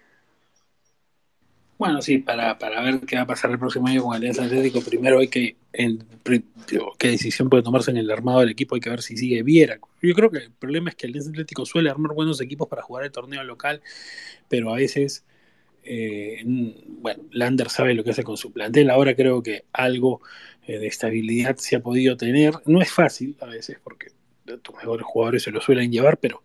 Bueno, 1.77 2.01
sí, 2.01 2.19
para, 2.19 2.57
para 2.57 2.81
ver 2.81 3.01
qué 3.01 3.17
va 3.17 3.23
a 3.23 3.27
pasar 3.27 3.51
el 3.51 3.59
próximo 3.59 3.87
año 3.87 4.03
con 4.03 4.15
Alianza 4.15 4.45
Atlético, 4.45 4.79
primero 4.81 5.19
hay 5.19 5.27
que, 5.27 5.57
en, 5.73 6.01
qué 6.97 7.07
decisión 7.09 7.49
puede 7.49 7.63
tomarse 7.63 7.91
en 7.91 7.97
el 7.97 8.09
armado 8.11 8.39
del 8.39 8.49
equipo, 8.49 8.75
hay 8.75 8.81
que 8.81 8.89
ver 8.89 9.01
si 9.01 9.17
sigue 9.17 9.43
Viera. 9.43 9.77
Yo 10.01 10.15
creo 10.15 10.31
que 10.31 10.39
el 10.39 10.51
problema 10.51 10.89
es 10.89 10.95
que 10.95 11.07
Alianza 11.07 11.29
Atlético 11.31 11.65
suele 11.65 11.89
armar 11.89 12.13
buenos 12.13 12.39
equipos 12.39 12.69
para 12.69 12.81
jugar 12.81 13.03
el 13.03 13.11
torneo 13.11 13.43
local, 13.43 13.81
pero 14.47 14.73
a 14.73 14.77
veces, 14.77 15.25
eh, 15.83 16.43
bueno, 16.45 17.23
Lander 17.31 17.69
sabe 17.69 17.93
lo 17.93 18.05
que 18.05 18.11
hace 18.11 18.23
con 18.23 18.37
su 18.37 18.53
plantel, 18.53 18.89
ahora 18.89 19.15
creo 19.15 19.43
que 19.43 19.65
algo 19.73 20.21
de 20.77 20.87
estabilidad 20.87 21.55
se 21.57 21.77
ha 21.77 21.79
podido 21.79 22.17
tener, 22.17 22.53
no 22.65 22.81
es 22.81 22.91
fácil 22.91 23.35
a 23.39 23.45
veces 23.45 23.77
porque 23.83 24.07
tus 24.61 24.75
mejores 24.75 25.05
jugadores 25.05 25.43
se 25.43 25.51
lo 25.51 25.61
suelen 25.61 25.91
llevar, 25.91 26.17
pero 26.17 26.43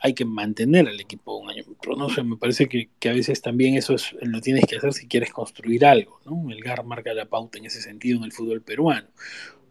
hay 0.00 0.14
que 0.14 0.24
mantener 0.24 0.88
al 0.88 1.00
equipo 1.00 1.36
un 1.36 1.50
año. 1.50 1.64
Pero 1.80 1.96
no 1.96 2.08
sé, 2.08 2.22
me 2.22 2.36
parece 2.36 2.68
que, 2.68 2.88
a 3.08 3.12
veces 3.12 3.42
también 3.42 3.74
eso 3.74 3.96
lo 4.22 4.40
tienes 4.40 4.66
que 4.66 4.76
hacer 4.76 4.92
si 4.92 5.06
quieres 5.06 5.32
construir 5.32 5.84
algo, 5.84 6.20
¿no? 6.24 6.50
El 6.50 6.62
GAR 6.62 6.84
marca 6.84 7.12
la 7.14 7.26
pauta 7.26 7.58
en 7.58 7.66
ese 7.66 7.80
sentido 7.80 8.18
en 8.18 8.24
el 8.24 8.32
fútbol 8.32 8.62
peruano. 8.62 9.08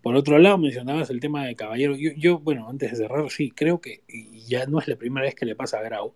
Por 0.01 0.17
otro 0.17 0.37
lado, 0.37 0.57
mencionabas 0.57 1.09
el 1.09 1.21
tema 1.21 1.45
de 1.45 1.55
Caballero. 1.55 1.95
Yo, 1.95 2.39
bueno, 2.39 2.67
antes 2.69 2.91
de 2.91 2.97
cerrar, 2.97 3.29
sí, 3.31 3.51
creo 3.51 3.79
que 3.79 4.03
ya 4.45 4.65
no 4.65 4.79
es 4.79 4.87
la 4.89 4.97
primera 4.97 5.25
vez 5.25 5.33
que 5.33 5.45
le 5.45 5.55
pasa 5.55 5.77
a 5.79 5.81
Grau. 5.81 6.13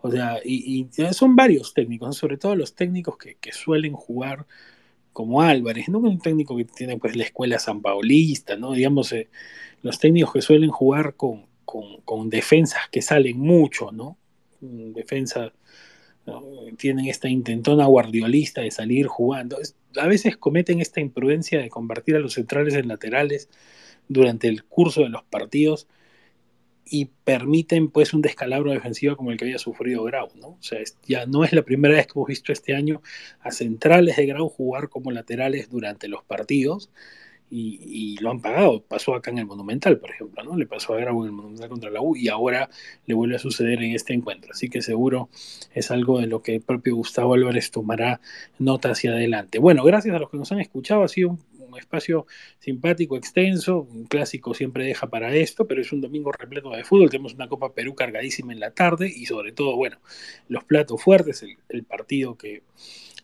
O 0.00 0.10
sea, 0.10 0.40
y, 0.44 0.86
son 1.12 1.36
varios 1.36 1.72
técnicos, 1.72 2.18
sobre 2.18 2.36
todo 2.36 2.54
los 2.54 2.74
técnicos 2.74 3.16
que, 3.16 3.52
suelen 3.52 3.94
jugar 3.94 4.46
como 5.12 5.42
Álvarez, 5.42 5.88
no 5.88 5.98
un 5.98 6.20
técnico 6.20 6.56
que 6.56 6.64
tiene 6.64 6.96
pues 6.98 7.16
la 7.16 7.24
escuela 7.24 7.58
San 7.58 7.82
Paulista, 7.82 8.56
¿no? 8.56 8.72
Digamos, 8.72 9.12
eh, 9.12 9.28
los 9.82 9.98
técnicos 9.98 10.32
que 10.32 10.42
suelen 10.42 10.70
jugar 10.70 11.14
con, 11.14 11.46
con, 11.64 12.30
defensas 12.30 12.82
que 12.90 13.02
salen 13.02 13.38
mucho, 13.38 13.92
¿no? 13.92 14.16
Defensa 14.60 15.52
tienen 16.76 17.06
esta 17.06 17.28
intentona 17.28 17.86
guardiolista 17.86 18.60
de 18.60 18.70
salir 18.70 19.06
jugando. 19.06 19.58
a 19.96 20.06
veces 20.06 20.36
cometen 20.36 20.80
esta 20.80 21.00
imprudencia 21.00 21.60
de 21.60 21.70
convertir 21.70 22.16
a 22.16 22.20
los 22.20 22.34
centrales 22.34 22.74
en 22.74 22.88
laterales 22.88 23.48
durante 24.08 24.48
el 24.48 24.64
curso 24.64 25.02
de 25.02 25.08
los 25.08 25.24
partidos 25.24 25.88
y 26.90 27.06
permiten 27.24 27.88
pues 27.88 28.12
un 28.12 28.20
descalabro 28.20 28.72
defensivo 28.72 29.16
como 29.16 29.30
el 29.30 29.38
que 29.38 29.44
había 29.44 29.58
sufrido 29.58 30.02
Grau, 30.02 30.28
¿no? 30.34 30.48
O 30.48 30.62
sea, 30.62 30.80
ya 31.06 31.24
no 31.24 31.44
es 31.44 31.52
la 31.52 31.62
primera 31.62 31.94
vez 31.94 32.06
que 32.06 32.12
hemos 32.16 32.26
visto 32.26 32.52
este 32.52 32.74
año 32.74 33.00
a 33.40 33.52
centrales 33.52 34.16
de 34.16 34.26
Grau 34.26 34.48
jugar 34.48 34.88
como 34.88 35.12
laterales 35.12 35.70
durante 35.70 36.08
los 36.08 36.24
partidos 36.24 36.90
y, 37.50 38.16
lo 38.20 38.30
han 38.30 38.40
pagado. 38.40 38.82
Pasó 38.82 39.14
acá 39.14 39.30
en 39.30 39.38
el 39.38 39.46
Monumental, 39.46 39.98
por 39.98 40.10
ejemplo, 40.10 40.42
¿no? 40.44 40.56
Le 40.56 40.66
pasó 40.66 40.94
a 40.94 40.98
Grau 40.98 41.22
en 41.22 41.26
el 41.26 41.32
Monumental 41.32 41.68
contra 41.68 41.90
la 41.90 42.00
U 42.00 42.16
y 42.16 42.28
ahora 42.28 42.70
le 43.06 43.14
vuelve 43.14 43.36
a 43.36 43.38
suceder 43.38 43.82
en 43.82 43.94
este 43.94 44.12
encuentro. 44.12 44.52
Así 44.52 44.68
que 44.68 44.82
seguro 44.82 45.28
es 45.74 45.90
algo 45.90 46.20
de 46.20 46.26
lo 46.26 46.42
que 46.42 46.56
el 46.56 46.60
propio 46.60 46.94
Gustavo 46.94 47.34
Álvarez 47.34 47.70
tomará 47.70 48.20
nota 48.58 48.90
hacia 48.90 49.12
adelante. 49.12 49.58
Bueno, 49.58 49.82
gracias 49.84 50.14
a 50.14 50.18
los 50.18 50.30
que 50.30 50.36
nos 50.36 50.52
han 50.52 50.60
escuchado. 50.60 51.02
Ha 51.02 51.08
sido 51.08 51.30
un, 51.30 51.40
espacio 51.76 52.26
simpático, 52.58 53.16
extenso. 53.16 53.80
Un 53.80 54.04
clásico 54.04 54.54
siempre 54.54 54.84
deja 54.84 55.08
para 55.08 55.34
esto, 55.34 55.66
pero 55.66 55.80
es 55.80 55.92
un 55.92 56.00
domingo 56.00 56.32
repleto 56.32 56.70
de 56.70 56.84
fútbol. 56.84 57.10
Tenemos 57.10 57.34
una 57.34 57.48
Copa 57.48 57.72
Perú 57.72 57.94
cargadísima 57.94 58.52
en 58.52 58.60
la 58.60 58.72
tarde 58.72 59.12
y 59.14 59.26
sobre 59.26 59.52
todo, 59.52 59.76
bueno, 59.76 59.98
los 60.48 60.64
platos 60.64 61.02
fuertes, 61.02 61.44
el 61.68 61.84
partido 61.84 62.36
que 62.36 62.62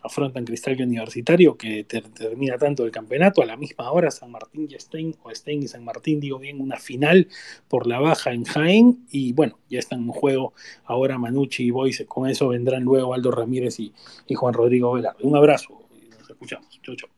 afrontan 0.07 0.45
Cristal 0.45 0.81
Universitario, 0.81 1.57
que 1.57 1.85
termina 1.85 2.57
tanto 2.59 2.85
el 2.85 2.91
campeonato. 2.91 3.43
A 3.43 3.47
la 3.47 3.57
misma 3.57 3.91
hora, 3.91 4.11
San 4.11 4.31
Martín 4.31 4.69
y 4.71 4.79
Stein, 4.79 5.15
o 5.23 5.35
Stein 5.35 5.63
y 5.63 5.69
San 5.69 5.85
Martín, 5.85 6.21
digo 6.21 6.39
bien, 6.39 6.61
una 6.61 6.79
final 6.79 7.29
por 7.69 7.87
la 7.87 8.01
baja 8.01 8.33
en 8.33 8.45
Jaén. 8.45 9.07
Y 9.11 9.33
bueno, 9.33 9.59
ya 9.69 9.79
están 9.79 10.01
en 10.01 10.09
juego 10.09 10.55
ahora 10.85 11.19
Manucci 11.19 11.65
y 11.65 11.71
Boyce. 11.71 12.07
Con 12.07 12.29
eso 12.29 12.49
vendrán 12.49 12.85
luego 12.85 13.15
Aldo 13.15 13.31
Ramírez 13.31 13.79
y, 13.81 13.93
y 14.27 14.35
Juan 14.35 14.55
Rodrigo 14.55 14.93
Velarde. 14.93 15.25
Un 15.25 15.37
abrazo 15.37 15.89
y 15.95 16.09
nos 16.09 16.31
escuchamos. 16.31 16.81
Chau, 16.83 16.97
chau. 16.97 17.16